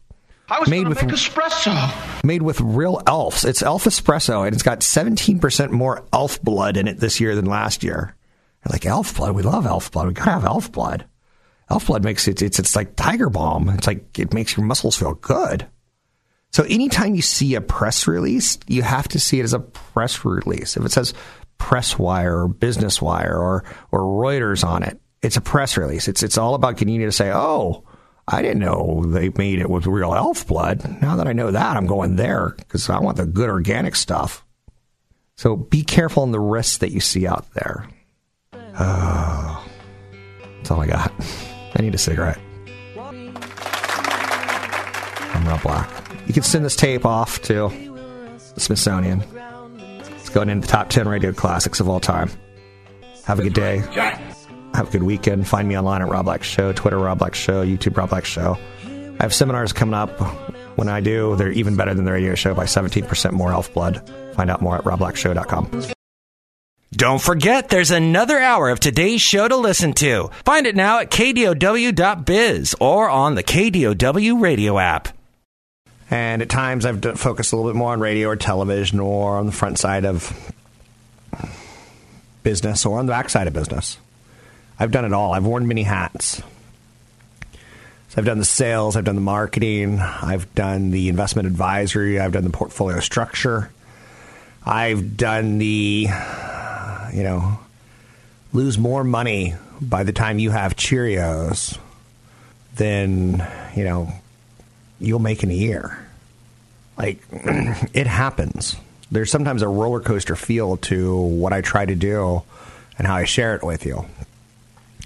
I 0.50 0.58
was 0.58 0.68
made 0.68 0.88
with 0.88 0.98
espresso. 0.98 2.24
Made 2.24 2.42
with 2.42 2.60
real 2.60 3.00
elves. 3.06 3.44
It's 3.44 3.62
elf 3.62 3.84
espresso, 3.84 4.44
and 4.44 4.52
it's 4.52 4.64
got 4.64 4.80
17% 4.80 5.70
more 5.70 6.04
elf 6.12 6.42
blood 6.42 6.76
in 6.76 6.88
it 6.88 6.98
this 6.98 7.20
year 7.20 7.36
than 7.36 7.44
last 7.44 7.84
year. 7.84 8.16
You're 8.64 8.72
like 8.72 8.84
elf 8.84 9.16
blood. 9.16 9.36
We 9.36 9.42
love 9.42 9.64
elf 9.64 9.92
blood. 9.92 10.08
We 10.08 10.12
gotta 10.12 10.32
have 10.32 10.44
elf 10.44 10.72
blood. 10.72 11.06
Elf 11.70 11.86
blood 11.86 12.02
makes 12.02 12.26
it. 12.26 12.42
It's 12.42 12.58
it's 12.58 12.74
like 12.74 12.96
tiger 12.96 13.30
balm. 13.30 13.68
It's 13.70 13.86
like 13.86 14.18
it 14.18 14.34
makes 14.34 14.56
your 14.56 14.66
muscles 14.66 14.96
feel 14.96 15.14
good. 15.14 15.68
So 16.52 16.64
anytime 16.64 17.14
you 17.14 17.22
see 17.22 17.54
a 17.54 17.60
press 17.60 18.08
release, 18.08 18.58
you 18.66 18.82
have 18.82 19.06
to 19.08 19.20
see 19.20 19.38
it 19.38 19.44
as 19.44 19.52
a 19.52 19.60
press 19.60 20.24
release. 20.24 20.76
If 20.76 20.84
it 20.84 20.90
says 20.90 21.14
press 21.58 21.96
wire 21.96 22.42
or 22.42 22.48
business 22.48 23.00
wire 23.00 23.38
or 23.38 23.64
or 23.92 24.00
Reuters 24.00 24.64
on 24.64 24.82
it, 24.82 25.00
it's 25.22 25.36
a 25.36 25.40
press 25.40 25.76
release. 25.76 26.08
It's 26.08 26.24
it's 26.24 26.36
all 26.36 26.56
about 26.56 26.76
getting 26.76 26.94
you 26.94 27.06
to 27.06 27.12
say, 27.12 27.30
oh 27.32 27.84
I 28.32 28.42
didn't 28.42 28.60
know 28.60 29.02
they 29.06 29.28
made 29.30 29.58
it 29.58 29.68
with 29.68 29.86
real 29.86 30.14
elf 30.14 30.46
blood. 30.46 31.02
Now 31.02 31.16
that 31.16 31.26
I 31.26 31.32
know 31.32 31.50
that, 31.50 31.76
I'm 31.76 31.86
going 31.86 32.14
there 32.14 32.54
because 32.58 32.88
I 32.88 33.00
want 33.00 33.16
the 33.16 33.26
good 33.26 33.50
organic 33.50 33.96
stuff. 33.96 34.44
So 35.36 35.56
be 35.56 35.82
careful 35.82 36.22
in 36.22 36.30
the 36.30 36.38
risks 36.38 36.78
that 36.78 36.92
you 36.92 37.00
see 37.00 37.26
out 37.26 37.52
there. 37.54 37.88
Oh, 38.54 39.66
that's 40.56 40.70
all 40.70 40.80
I 40.80 40.86
got. 40.86 41.12
I 41.74 41.82
need 41.82 41.94
a 41.94 41.98
cigarette. 41.98 42.38
I'm 45.32 45.44
Rob 45.46 45.62
Black. 45.62 45.90
You 46.28 46.34
can 46.34 46.44
send 46.44 46.64
this 46.64 46.76
tape 46.76 47.04
off 47.04 47.42
to 47.42 47.68
the 48.54 48.60
Smithsonian. 48.60 49.24
It's 50.18 50.28
going 50.28 50.48
into 50.50 50.66
the 50.66 50.72
top 50.72 50.88
10 50.88 51.08
radio 51.08 51.32
classics 51.32 51.80
of 51.80 51.88
all 51.88 51.98
time. 51.98 52.30
Have 53.24 53.40
a 53.40 53.42
good 53.42 53.54
day. 53.54 53.82
Have 54.80 54.88
a 54.88 54.92
good 54.92 55.02
weekend. 55.02 55.46
Find 55.46 55.68
me 55.68 55.76
online 55.76 56.00
at 56.00 56.08
Rob 56.08 56.24
Black 56.24 56.42
Show, 56.42 56.72
Twitter 56.72 56.96
Rob 56.96 57.18
Black 57.18 57.34
Show, 57.34 57.62
YouTube 57.62 57.98
Rob 57.98 58.08
Black 58.08 58.24
Show. 58.24 58.56
I 58.86 59.22
have 59.22 59.34
seminars 59.34 59.74
coming 59.74 59.92
up. 59.92 60.18
When 60.78 60.88
I 60.88 61.00
do, 61.00 61.36
they're 61.36 61.52
even 61.52 61.76
better 61.76 61.92
than 61.92 62.06
the 62.06 62.12
radio 62.12 62.34
show 62.34 62.54
by 62.54 62.64
17% 62.64 63.32
more 63.32 63.52
elf 63.52 63.74
blood. 63.74 64.10
Find 64.36 64.48
out 64.48 64.62
more 64.62 64.76
at 64.76 64.84
robblackshow.com. 64.84 65.82
Don't 66.92 67.20
forget, 67.20 67.68
there's 67.68 67.90
another 67.90 68.38
hour 68.38 68.70
of 68.70 68.80
today's 68.80 69.20
show 69.20 69.46
to 69.46 69.56
listen 69.58 69.92
to. 69.92 70.30
Find 70.46 70.66
it 70.66 70.74
now 70.74 71.00
at 71.00 71.10
kdow.biz 71.10 72.74
or 72.80 73.10
on 73.10 73.34
the 73.34 73.44
KDOW 73.44 74.40
radio 74.40 74.78
app. 74.78 75.08
And 76.10 76.40
at 76.40 76.48
times 76.48 76.86
I've 76.86 77.02
focused 77.20 77.52
a 77.52 77.56
little 77.56 77.70
bit 77.70 77.76
more 77.76 77.92
on 77.92 78.00
radio 78.00 78.28
or 78.28 78.36
television 78.36 78.98
or 78.98 79.36
on 79.36 79.44
the 79.44 79.52
front 79.52 79.78
side 79.78 80.06
of 80.06 80.54
business 82.42 82.86
or 82.86 82.98
on 82.98 83.04
the 83.04 83.12
back 83.12 83.28
side 83.28 83.46
of 83.46 83.52
business. 83.52 83.98
I've 84.80 84.90
done 84.90 85.04
it 85.04 85.12
all. 85.12 85.34
I've 85.34 85.44
worn 85.44 85.68
many 85.68 85.82
hats. 85.82 86.42
So 88.08 88.16
I've 88.16 88.24
done 88.24 88.38
the 88.38 88.44
sales, 88.44 88.96
I've 88.96 89.04
done 89.04 89.14
the 89.14 89.20
marketing, 89.20 90.00
I've 90.00 90.52
done 90.56 90.90
the 90.90 91.08
investment 91.08 91.46
advisory, 91.46 92.18
I've 92.18 92.32
done 92.32 92.42
the 92.42 92.50
portfolio 92.50 92.98
structure, 92.98 93.70
I've 94.66 95.16
done 95.16 95.58
the, 95.58 96.08
you 97.12 97.22
know, 97.22 97.60
lose 98.52 98.78
more 98.78 99.04
money 99.04 99.54
by 99.80 100.02
the 100.02 100.12
time 100.12 100.40
you 100.40 100.50
have 100.50 100.74
Cheerios 100.74 101.78
than, 102.74 103.46
you 103.76 103.84
know, 103.84 104.12
you'll 104.98 105.20
make 105.20 105.44
in 105.44 105.50
a 105.50 105.54
year. 105.54 106.04
Like, 106.98 107.22
it 107.32 108.08
happens. 108.08 108.74
There's 109.12 109.30
sometimes 109.30 109.62
a 109.62 109.68
roller 109.68 110.00
coaster 110.00 110.34
feel 110.34 110.78
to 110.78 111.16
what 111.16 111.52
I 111.52 111.60
try 111.60 111.86
to 111.86 111.94
do 111.94 112.42
and 112.98 113.06
how 113.06 113.14
I 113.14 113.24
share 113.24 113.54
it 113.54 113.62
with 113.62 113.86
you. 113.86 114.04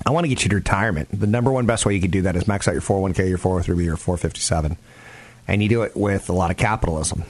I 0.06 0.10
want 0.10 0.24
to 0.24 0.28
get 0.28 0.42
you 0.44 0.50
to 0.50 0.56
retirement. 0.56 1.08
The 1.12 1.26
number 1.26 1.50
one 1.50 1.66
best 1.66 1.86
way 1.86 1.94
you 1.94 2.00
can 2.00 2.10
do 2.10 2.22
that 2.22 2.36
is 2.36 2.46
max 2.46 2.68
out 2.68 2.72
your 2.72 2.82
401k, 2.82 3.28
your 3.28 3.38
403b, 3.38 3.84
your 3.84 3.96
457. 3.96 4.76
And 5.46 5.62
you 5.62 5.68
do 5.68 5.82
it 5.82 5.96
with 5.96 6.28
a 6.28 6.32
lot 6.32 6.50
of 6.50 6.56
capitalism. 6.56 7.24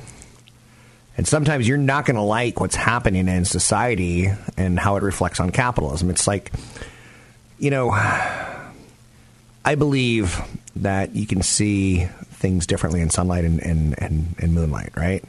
And 1.16 1.26
sometimes 1.26 1.68
you're 1.68 1.78
not 1.78 2.06
going 2.06 2.16
to 2.16 2.22
like 2.22 2.60
what's 2.60 2.74
happening 2.74 3.28
in 3.28 3.44
society 3.44 4.30
and 4.56 4.78
how 4.78 4.96
it 4.96 5.02
reflects 5.02 5.38
on 5.40 5.50
capitalism. 5.50 6.10
It's 6.10 6.26
like, 6.26 6.52
you 7.58 7.70
know, 7.70 7.90
I 9.64 9.74
believe 9.76 10.40
that 10.76 11.14
you 11.14 11.26
can 11.26 11.42
see 11.42 12.04
things 12.04 12.66
differently 12.66 13.00
in 13.00 13.10
sunlight 13.10 13.44
and, 13.44 13.60
and, 13.62 13.94
and, 14.02 14.34
and 14.38 14.54
moonlight, 14.54 14.90
right? 14.96 15.24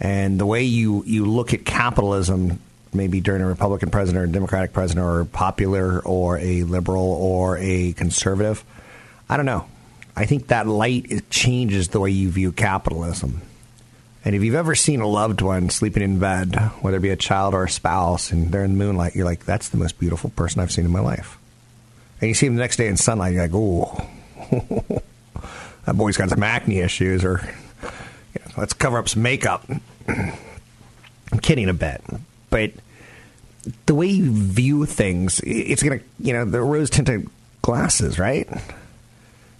And 0.00 0.40
the 0.40 0.46
way 0.46 0.62
you, 0.62 1.04
you 1.06 1.26
look 1.26 1.52
at 1.52 1.64
capitalism, 1.64 2.58
maybe 2.96 3.20
during 3.20 3.42
a 3.42 3.46
Republican 3.46 3.90
president 3.90 4.24
or 4.24 4.28
a 4.28 4.32
Democratic 4.32 4.72
president 4.72 5.06
or 5.06 5.24
popular 5.24 6.00
or 6.00 6.38
a 6.38 6.62
liberal 6.64 7.04
or 7.04 7.58
a 7.58 7.92
conservative, 7.92 8.64
I 9.28 9.36
don't 9.36 9.46
know. 9.46 9.66
I 10.16 10.24
think 10.24 10.48
that 10.48 10.66
light 10.66 11.28
changes 11.30 11.88
the 11.88 12.00
way 12.00 12.10
you 12.10 12.30
view 12.30 12.52
capitalism. 12.52 13.42
And 14.24 14.34
if 14.34 14.42
you've 14.42 14.54
ever 14.56 14.74
seen 14.74 15.00
a 15.00 15.06
loved 15.06 15.40
one 15.40 15.70
sleeping 15.70 16.02
in 16.02 16.18
bed, 16.18 16.56
whether 16.80 16.96
it 16.96 17.00
be 17.00 17.10
a 17.10 17.16
child 17.16 17.54
or 17.54 17.64
a 17.64 17.70
spouse, 17.70 18.32
and 18.32 18.50
they're 18.50 18.64
in 18.64 18.76
the 18.76 18.84
moonlight, 18.84 19.14
you're 19.14 19.24
like, 19.24 19.44
that's 19.44 19.68
the 19.68 19.76
most 19.76 20.00
beautiful 20.00 20.30
person 20.30 20.60
I've 20.60 20.72
seen 20.72 20.84
in 20.84 20.90
my 20.90 21.00
life. 21.00 21.38
And 22.20 22.28
you 22.28 22.34
see 22.34 22.46
them 22.48 22.56
the 22.56 22.60
next 22.60 22.76
day 22.76 22.88
in 22.88 22.96
sunlight, 22.96 23.34
you're 23.34 23.42
like, 23.42 23.54
oh, 23.54 24.08
that 25.84 25.96
boy's 25.96 26.16
got 26.16 26.30
some 26.30 26.42
acne 26.42 26.80
issues, 26.80 27.24
or 27.24 27.40
you 28.34 28.40
know, 28.40 28.52
let's 28.56 28.72
cover 28.72 28.98
up 28.98 29.08
some 29.08 29.22
makeup. 29.22 29.64
I'm 30.08 31.38
kidding 31.40 31.68
a 31.68 31.74
bit, 31.74 32.02
but 32.50 32.72
the 33.86 33.94
way 33.94 34.06
you 34.06 34.30
view 34.30 34.86
things, 34.86 35.40
it's 35.44 35.82
going 35.82 35.98
to, 35.98 36.04
you 36.20 36.32
know, 36.32 36.44
the 36.44 36.60
rose 36.60 36.90
tinted 36.90 37.28
glasses, 37.62 38.18
right? 38.18 38.48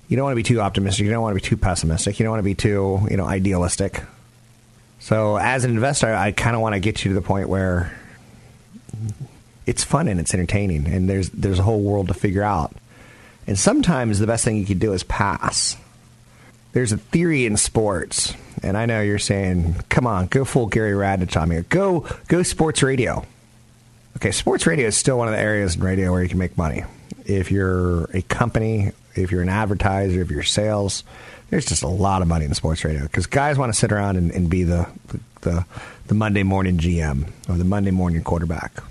You 0.08 0.16
don't 0.16 0.24
want 0.24 0.32
to 0.32 0.36
be 0.36 0.42
too 0.44 0.60
optimistic. 0.60 1.04
You 1.04 1.10
don't 1.10 1.22
want 1.22 1.36
to 1.36 1.42
be 1.42 1.48
too 1.48 1.56
pessimistic. 1.56 2.18
You 2.18 2.24
don't 2.24 2.30
want 2.30 2.40
to 2.40 2.44
be 2.44 2.54
too, 2.54 3.00
you 3.10 3.16
know, 3.16 3.24
idealistic. 3.24 4.02
So 5.00 5.36
as 5.36 5.64
an 5.64 5.72
investor, 5.72 6.14
I 6.14 6.32
kind 6.32 6.54
of 6.54 6.62
want 6.62 6.74
to 6.74 6.80
get 6.80 7.04
you 7.04 7.10
to 7.10 7.14
the 7.14 7.26
point 7.26 7.48
where 7.48 7.96
it's 9.66 9.84
fun 9.84 10.08
and 10.08 10.20
it's 10.20 10.32
entertaining, 10.32 10.86
and 10.86 11.08
there's 11.08 11.28
there's 11.30 11.58
a 11.58 11.62
whole 11.62 11.80
world 11.80 12.08
to 12.08 12.14
figure 12.14 12.42
out. 12.42 12.72
And 13.46 13.58
sometimes 13.58 14.18
the 14.18 14.26
best 14.26 14.44
thing 14.44 14.56
you 14.56 14.64
can 14.64 14.78
do 14.78 14.92
is 14.92 15.02
pass. 15.02 15.76
There's 16.72 16.92
a 16.92 16.98
theory 16.98 17.46
in 17.46 17.56
sports, 17.56 18.34
and 18.62 18.76
I 18.76 18.86
know 18.86 19.00
you're 19.00 19.18
saying, 19.18 19.76
"Come 19.88 20.06
on, 20.06 20.26
go 20.26 20.44
full 20.44 20.66
Gary 20.66 20.92
Radnich 20.92 21.40
on 21.40 21.48
me. 21.48 21.62
Go 21.68 22.06
go 22.28 22.42
sports 22.42 22.82
radio." 22.82 23.24
Okay, 24.16 24.30
sports 24.30 24.66
radio 24.66 24.86
is 24.86 24.96
still 24.96 25.18
one 25.18 25.28
of 25.28 25.34
the 25.34 25.40
areas 25.40 25.76
in 25.76 25.82
radio 25.82 26.10
where 26.10 26.22
you 26.22 26.28
can 26.30 26.38
make 26.38 26.56
money. 26.56 26.84
If 27.26 27.50
you're 27.50 28.04
a 28.14 28.22
company, 28.22 28.92
if 29.14 29.30
you're 29.30 29.42
an 29.42 29.50
advertiser, 29.50 30.22
if 30.22 30.30
you're 30.30 30.42
sales, 30.42 31.04
there's 31.50 31.66
just 31.66 31.82
a 31.82 31.88
lot 31.88 32.22
of 32.22 32.28
money 32.28 32.46
in 32.46 32.54
sports 32.54 32.82
radio 32.82 33.02
because 33.02 33.26
guys 33.26 33.58
want 33.58 33.74
to 33.74 33.78
sit 33.78 33.92
around 33.92 34.16
and, 34.16 34.30
and 34.30 34.48
be 34.48 34.62
the, 34.62 34.88
the, 35.42 35.66
the 36.06 36.14
Monday 36.14 36.44
morning 36.44 36.78
GM 36.78 37.30
or 37.46 37.56
the 37.56 37.64
Monday 37.64 37.90
morning 37.90 38.22
quarterback. 38.22 38.82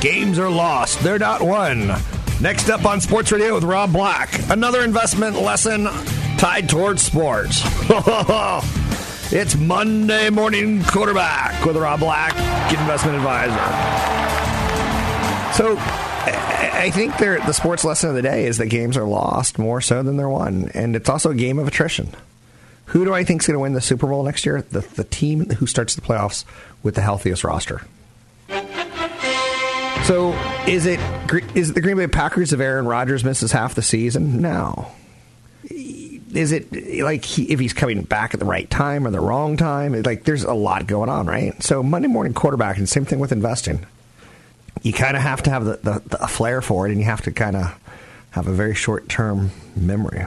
Games 0.00 0.38
are 0.38 0.50
lost; 0.50 1.00
they're 1.00 1.18
not 1.18 1.42
won. 1.42 1.92
Next 2.40 2.70
up 2.70 2.86
on 2.86 3.02
Sports 3.02 3.30
Radio 3.30 3.54
with 3.54 3.64
Rob 3.64 3.92
Black, 3.92 4.30
another 4.48 4.82
investment 4.82 5.36
lesson 5.36 5.84
tied 6.38 6.70
towards 6.70 7.02
sports. 7.02 7.60
it's 9.32 9.56
Monday 9.56 10.28
morning 10.30 10.82
quarterback 10.82 11.64
with 11.64 11.76
Rob 11.76 12.00
Black, 12.00 12.32
investment 12.72 13.16
advisor. 13.16 13.54
So 15.56 15.76
I 15.78 16.90
think 16.92 17.16
the 17.18 17.52
sports 17.52 17.84
lesson 17.84 18.10
of 18.10 18.16
the 18.16 18.22
day 18.22 18.46
is 18.46 18.58
that 18.58 18.66
games 18.66 18.96
are 18.96 19.04
lost 19.04 19.58
more 19.58 19.80
so 19.80 20.02
than 20.02 20.16
they're 20.16 20.28
won, 20.28 20.70
and 20.74 20.96
it's 20.96 21.08
also 21.08 21.30
a 21.30 21.34
game 21.34 21.58
of 21.58 21.68
attrition. 21.68 22.08
Who 22.86 23.04
do 23.04 23.14
I 23.14 23.22
think 23.22 23.42
is 23.42 23.46
going 23.46 23.54
to 23.54 23.60
win 23.60 23.74
the 23.74 23.80
Super 23.80 24.08
Bowl 24.08 24.24
next 24.24 24.44
year? 24.44 24.62
The, 24.62 24.80
the 24.80 25.04
team 25.04 25.48
who 25.48 25.66
starts 25.66 25.94
the 25.94 26.00
playoffs 26.00 26.44
with 26.82 26.96
the 26.96 27.02
healthiest 27.02 27.44
roster. 27.44 27.82
So 30.04 30.32
is 30.66 30.86
it 30.86 30.98
is 31.54 31.70
it 31.70 31.74
the 31.74 31.80
Green 31.80 31.98
Bay 31.98 32.08
Packers 32.08 32.52
if 32.52 32.58
Aaron 32.58 32.86
Rodgers 32.86 33.22
misses 33.22 33.52
half 33.52 33.76
the 33.76 33.82
season? 33.82 34.40
No. 34.40 34.90
Is 36.34 36.52
it 36.52 37.02
like 37.02 37.24
he, 37.24 37.44
if 37.44 37.58
he's 37.58 37.72
coming 37.72 38.02
back 38.02 38.34
at 38.34 38.40
the 38.40 38.46
right 38.46 38.68
time 38.70 39.06
or 39.06 39.10
the 39.10 39.20
wrong 39.20 39.56
time? 39.56 40.00
Like 40.02 40.24
there's 40.24 40.44
a 40.44 40.52
lot 40.54 40.86
going 40.86 41.08
on, 41.08 41.26
right? 41.26 41.60
So 41.62 41.82
Monday 41.82 42.08
morning 42.08 42.34
quarterback, 42.34 42.78
and 42.78 42.88
same 42.88 43.04
thing 43.04 43.18
with 43.18 43.32
investing 43.32 43.86
you 44.82 44.92
kind 44.92 45.16
of 45.16 45.22
have 45.22 45.42
to 45.42 45.50
have 45.50 45.64
the, 45.64 45.78
the, 45.82 46.02
the 46.06 46.26
flair 46.26 46.62
for 46.62 46.86
it, 46.86 46.90
and 46.90 47.00
you 47.00 47.04
have 47.04 47.22
to 47.22 47.32
kind 47.32 47.56
of 47.56 47.78
have 48.30 48.46
a 48.46 48.52
very 48.52 48.74
short 48.74 49.08
term 49.08 49.50
memory. 49.76 50.26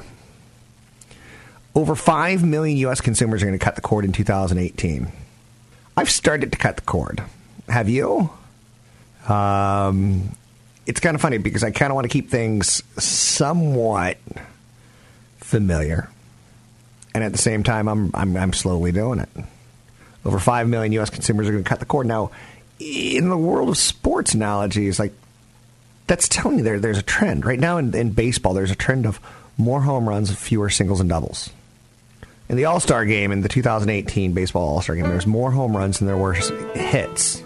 Over 1.75 1.95
5 1.95 2.45
million 2.45 2.77
U.S. 2.79 3.01
consumers 3.01 3.41
are 3.41 3.47
going 3.47 3.57
to 3.57 3.63
cut 3.63 3.75
the 3.75 3.81
cord 3.81 4.05
in 4.05 4.11
2018. 4.11 5.11
I've 5.97 6.09
started 6.09 6.51
to 6.51 6.57
cut 6.57 6.75
the 6.75 6.81
cord. 6.83 7.23
Have 7.67 7.89
you? 7.89 8.29
Um, 9.27 10.35
it's 10.85 10.99
kind 10.99 11.15
of 11.15 11.21
funny 11.21 11.39
because 11.39 11.63
I 11.63 11.71
kind 11.71 11.91
of 11.91 11.95
want 11.95 12.05
to 12.05 12.09
keep 12.09 12.29
things 12.29 12.83
somewhat 13.03 14.17
familiar. 15.43 16.09
And 17.13 17.23
at 17.23 17.31
the 17.31 17.37
same 17.37 17.63
time, 17.63 17.87
I'm, 17.87 18.11
I'm, 18.13 18.35
I'm 18.35 18.53
slowly 18.53 18.91
doing 18.91 19.19
it. 19.19 19.29
Over 20.25 20.39
5 20.39 20.67
million 20.67 20.93
U.S. 20.93 21.09
consumers 21.09 21.47
are 21.47 21.51
going 21.51 21.63
to 21.63 21.69
cut 21.69 21.79
the 21.79 21.85
cord. 21.85 22.07
Now, 22.07 22.31
in 22.79 23.29
the 23.29 23.37
world 23.37 23.69
of 23.69 23.77
sports 23.77 24.33
analogies, 24.33 24.99
like 24.99 25.13
that's 26.07 26.27
telling 26.27 26.57
you 26.57 26.63
there 26.63 26.79
there's 26.79 26.97
a 26.97 27.03
trend 27.03 27.45
right 27.45 27.59
now 27.59 27.77
in, 27.77 27.93
in 27.95 28.11
baseball. 28.11 28.53
There's 28.53 28.71
a 28.71 28.75
trend 28.75 29.05
of 29.05 29.19
more 29.57 29.81
home 29.81 30.07
runs, 30.07 30.33
fewer 30.33 30.69
singles 30.69 30.99
and 30.99 31.09
doubles. 31.09 31.49
In 32.49 32.57
the 32.57 32.65
All 32.65 32.79
Star 32.79 33.05
game, 33.05 33.31
in 33.31 33.41
the 33.41 33.49
2018 33.49 34.33
baseball 34.33 34.67
All 34.67 34.81
Star 34.81 34.95
game, 34.95 35.07
there's 35.07 35.27
more 35.27 35.51
home 35.51 35.75
runs 35.75 35.99
than 35.99 36.07
there 36.07 36.17
were 36.17 36.33
hits 36.33 37.43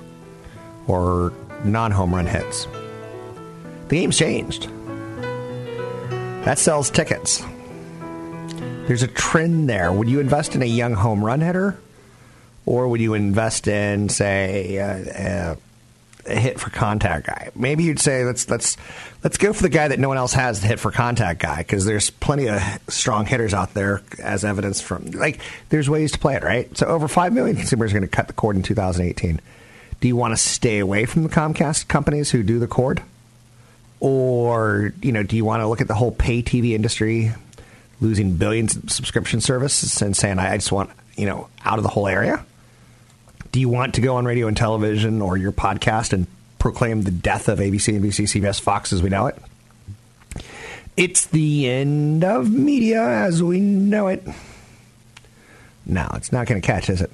or 0.87 1.33
non 1.63 1.91
home 1.91 2.13
run 2.13 2.25
hits. 2.25 2.67
The 3.89 3.99
game's 3.99 4.17
changed. 4.17 4.69
That 6.45 6.59
sells 6.59 6.89
tickets. 6.89 7.43
There's 8.87 9.03
a 9.03 9.07
trend 9.07 9.69
there. 9.69 9.91
Would 9.91 10.07
you 10.07 10.21
invest 10.21 10.55
in 10.55 10.61
a 10.61 10.65
young 10.65 10.93
home 10.93 11.23
run 11.23 11.41
hitter 11.41 11.77
or 12.65 12.87
would 12.87 13.01
you 13.01 13.13
invest 13.15 13.67
in, 13.67 14.07
say, 14.07 14.77
a, 14.77 15.57
a 16.25 16.35
hit 16.35 16.59
for 16.59 16.69
contact 16.69 17.27
guy? 17.27 17.49
Maybe 17.53 17.83
you'd 17.83 17.99
say 17.99 18.23
let's 18.23 18.49
let's 18.49 18.77
let's 19.25 19.37
go 19.37 19.51
for 19.51 19.61
the 19.61 19.69
guy 19.69 19.89
that 19.89 19.99
no 19.99 20.07
one 20.07 20.17
else 20.17 20.33
has, 20.33 20.61
the 20.61 20.67
hit 20.67 20.79
for 20.79 20.91
contact 20.91 21.41
guy, 21.41 21.57
because 21.57 21.85
there's 21.85 22.09
plenty 22.09 22.47
of 22.47 22.61
strong 22.87 23.25
hitters 23.25 23.53
out 23.53 23.73
there, 23.73 24.03
as 24.21 24.45
evidence 24.45 24.79
from 24.79 25.11
like 25.11 25.39
there's 25.67 25.89
ways 25.89 26.13
to 26.13 26.19
play 26.19 26.35
it, 26.35 26.43
right? 26.43 26.77
So 26.77 26.87
over 26.87 27.09
five 27.09 27.33
million 27.33 27.57
consumers 27.57 27.91
are 27.91 27.95
going 27.95 28.09
to 28.09 28.15
cut 28.15 28.27
the 28.27 28.33
cord 28.33 28.55
in 28.55 28.63
2018. 28.63 29.41
Do 29.99 30.07
you 30.07 30.15
want 30.15 30.33
to 30.33 30.37
stay 30.37 30.79
away 30.79 31.05
from 31.05 31.23
the 31.23 31.29
Comcast 31.29 31.87
companies 31.89 32.31
who 32.31 32.43
do 32.43 32.59
the 32.59 32.67
cord? 32.67 33.01
Or, 33.99 34.93
you 35.01 35.11
know, 35.11 35.23
do 35.23 35.35
you 35.35 35.43
want 35.43 35.61
to 35.61 35.67
look 35.67 35.81
at 35.81 35.87
the 35.87 35.95
whole 35.95 36.11
pay 36.11 36.43
TV 36.43 36.73
industry 36.73 37.33
losing 37.99 38.35
billions 38.35 38.75
of 38.75 38.91
subscription 38.91 39.41
services 39.41 40.01
and 40.01 40.15
saying, 40.15 40.39
I 40.39 40.55
just 40.57 40.71
want, 40.71 40.89
you 41.15 41.25
know, 41.25 41.47
out 41.65 41.79
of 41.79 41.83
the 41.83 41.89
whole 41.89 42.07
area? 42.07 42.45
Do 43.51 43.59
you 43.59 43.69
want 43.69 43.95
to 43.95 44.01
go 44.01 44.15
on 44.15 44.25
radio 44.25 44.47
and 44.47 44.55
television 44.55 45.21
or 45.21 45.37
your 45.37 45.51
podcast 45.51 46.13
and 46.13 46.27
proclaim 46.59 47.03
the 47.03 47.11
death 47.11 47.47
of 47.47 47.59
ABC, 47.59 47.99
NBC, 47.99 48.41
CBS, 48.41 48.59
Fox 48.61 48.93
as 48.93 49.01
we 49.01 49.09
know 49.09 49.27
it? 49.27 49.37
It's 50.95 51.27
the 51.27 51.69
end 51.69 52.23
of 52.23 52.51
media 52.51 53.03
as 53.03 53.41
we 53.43 53.59
know 53.59 54.07
it. 54.07 54.27
No, 55.85 56.09
it's 56.15 56.31
not 56.31 56.47
going 56.47 56.59
to 56.59 56.65
catch, 56.65 56.89
is 56.89 57.01
it? 57.01 57.11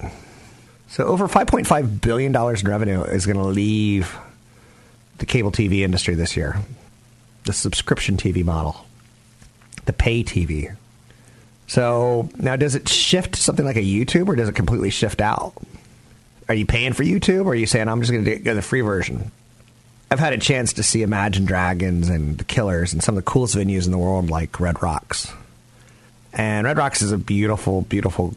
So, 0.88 1.06
over 1.06 1.28
$5.5 1.28 2.02
billion 2.02 2.36
in 2.36 2.70
revenue 2.70 3.04
is 3.04 3.26
going 3.26 3.38
to 3.38 3.44
leave 3.44 4.16
the 5.18 5.26
cable 5.26 5.52
TV 5.52 5.80
industry 5.80 6.16
this 6.16 6.38
year. 6.38 6.58
The 7.46 7.54
subscription 7.54 8.16
TV 8.16 8.44
model, 8.44 8.86
the 9.86 9.94
pay 9.94 10.24
TV. 10.24 10.76
So, 11.68 12.30
now 12.38 12.56
does 12.56 12.76
it 12.76 12.90
shift 12.90 13.36
something 13.36 13.66
like 13.66 13.78
a 13.78 13.82
YouTube 13.82 14.28
or 14.28 14.36
does 14.36 14.50
it 14.50 14.56
completely 14.56 14.90
shift 14.90 15.22
out? 15.22 15.54
Are 16.50 16.56
you 16.56 16.66
paying 16.66 16.94
for 16.94 17.04
YouTube, 17.04 17.46
or 17.46 17.50
are 17.50 17.56
you 17.56 17.66
saying 17.66 17.88
I'm 17.88 18.02
just 18.02 18.12
going 18.12 18.26
to 18.26 18.36
get 18.36 18.54
the 18.56 18.62
free 18.62 18.82
version? 18.82 19.32
I've 20.12 20.20
had 20.20 20.34
a 20.34 20.38
chance 20.38 20.74
to 20.74 20.84
see 20.84 21.02
Imagine 21.02 21.46
Dragons 21.46 22.10
and 22.10 22.38
the 22.38 22.44
Killers 22.44 22.94
and 22.94 23.02
some 23.02 23.18
of 23.18 23.24
the 23.24 23.32
coolest 23.32 23.56
venues 23.56 23.86
in 23.86 23.92
the 23.92 23.98
world, 23.98 24.30
like 24.30 24.60
Red 24.60 24.84
Rocks. 24.84 25.32
And 26.34 26.66
Red 26.66 26.78
Rocks 26.78 27.02
is 27.02 27.12
a 27.12 27.18
beautiful, 27.18 27.82
beautiful. 27.84 28.36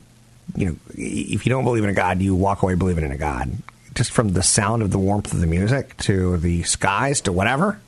You 0.55 0.67
know, 0.67 0.77
if 0.95 1.45
you 1.45 1.51
don't 1.51 1.65
believe 1.65 1.85
in 1.85 1.91
a 1.91 1.95
god, 1.95 2.23
you 2.23 2.35
walk 2.35 2.63
away 2.63 2.77
believing 2.77 3.05
in 3.05 3.13
a 3.13 3.19
god. 3.19 3.51
Just 3.95 4.13
from 4.13 4.33
the 4.33 4.43
sound 4.43 4.83
of 4.83 4.91
the 4.91 4.99
warmth 4.99 5.33
of 5.35 5.41
the 5.41 5.47
music 5.47 5.97
to 5.99 6.37
the 6.39 6.63
skies 6.63 7.23
to 7.23 7.33
whatever. 7.33 7.81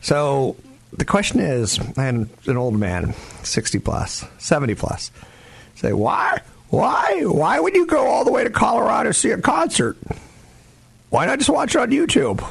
So 0.00 0.56
the 0.92 1.04
question 1.04 1.40
is, 1.40 1.78
and 1.96 2.28
an 2.46 2.56
old 2.56 2.74
man, 2.74 3.14
sixty 3.42 3.78
plus, 3.78 4.24
seventy 4.38 4.74
plus, 4.74 5.10
say 5.74 5.92
why 5.92 6.40
why? 6.68 7.22
Why 7.24 7.60
would 7.60 7.74
you 7.74 7.86
go 7.86 8.06
all 8.06 8.24
the 8.24 8.32
way 8.32 8.44
to 8.44 8.50
Colorado 8.50 9.10
to 9.10 9.14
see 9.14 9.30
a 9.30 9.38
concert? 9.38 9.96
Why 11.10 11.26
not 11.26 11.38
just 11.38 11.50
watch 11.50 11.74
it 11.74 11.80
on 11.80 11.90
YouTube? 11.90 12.44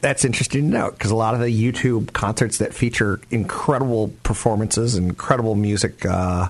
that's 0.00 0.24
interesting 0.24 0.62
to 0.62 0.68
note 0.68 0.92
because 0.92 1.10
a 1.10 1.16
lot 1.16 1.34
of 1.34 1.40
the 1.40 1.46
YouTube 1.46 2.12
concerts 2.12 2.58
that 2.58 2.72
feature 2.72 3.20
incredible 3.30 4.12
performances, 4.22 4.96
incredible 4.96 5.54
music 5.54 6.06
uh, 6.06 6.48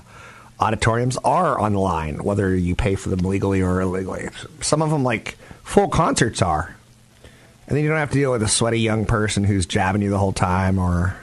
auditoriums 0.59 1.17
are 1.17 1.59
online, 1.59 2.23
whether 2.23 2.55
you 2.55 2.75
pay 2.75 2.95
for 2.95 3.09
them 3.09 3.19
legally 3.19 3.61
or 3.61 3.81
illegally. 3.81 4.29
Some 4.61 4.81
of 4.81 4.91
them, 4.91 5.03
like 5.03 5.37
full 5.63 5.87
concerts, 5.87 6.41
are. 6.41 6.75
And 7.69 7.77
then 7.77 7.83
you 7.83 7.89
don't 7.89 7.99
have 7.99 8.09
to 8.09 8.17
deal 8.17 8.31
with 8.31 8.41
a 8.41 8.47
sweaty 8.47 8.79
young 8.79 9.05
person 9.05 9.43
who's 9.43 9.67
jabbing 9.67 10.01
you 10.01 10.09
the 10.09 10.17
whole 10.17 10.33
time 10.33 10.79
or 10.79 11.15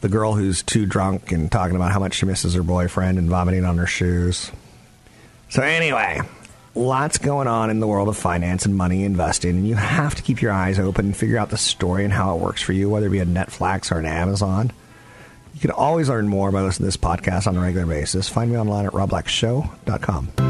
the 0.00 0.08
girl 0.08 0.34
who's 0.34 0.64
too 0.64 0.84
drunk 0.84 1.30
and 1.30 1.50
talking 1.50 1.76
about 1.76 1.92
how 1.92 2.00
much 2.00 2.14
she 2.14 2.26
misses 2.26 2.54
her 2.54 2.64
boyfriend 2.64 3.18
and 3.18 3.28
vomiting 3.28 3.64
on 3.64 3.78
her 3.78 3.86
shoes. 3.86 4.50
So, 5.48 5.62
anyway, 5.62 6.22
lots 6.74 7.18
going 7.18 7.46
on 7.46 7.70
in 7.70 7.78
the 7.78 7.86
world 7.86 8.08
of 8.08 8.16
finance 8.16 8.66
and 8.66 8.74
money 8.74 9.04
investing, 9.04 9.50
and 9.50 9.68
you 9.68 9.76
have 9.76 10.16
to 10.16 10.22
keep 10.22 10.42
your 10.42 10.50
eyes 10.50 10.80
open 10.80 11.06
and 11.06 11.16
figure 11.16 11.38
out 11.38 11.50
the 11.50 11.56
story 11.56 12.02
and 12.02 12.12
how 12.12 12.34
it 12.34 12.40
works 12.40 12.62
for 12.62 12.72
you, 12.72 12.90
whether 12.90 13.06
it 13.06 13.10
be 13.10 13.20
a 13.20 13.26
Netflix 13.26 13.92
or 13.92 14.00
an 14.00 14.06
Amazon. 14.06 14.72
You 15.54 15.60
can 15.60 15.70
always 15.70 16.08
learn 16.08 16.26
more 16.26 16.50
by 16.50 16.62
listening 16.62 16.90
to 16.90 16.96
this 16.96 16.96
podcast 16.96 17.46
on 17.46 17.56
a 17.56 17.60
regular 17.60 17.86
basis. 17.86 18.28
Find 18.28 18.50
me 18.50 18.58
online 18.58 18.86
at 18.86 18.92
robblackshow.com. 18.92 20.49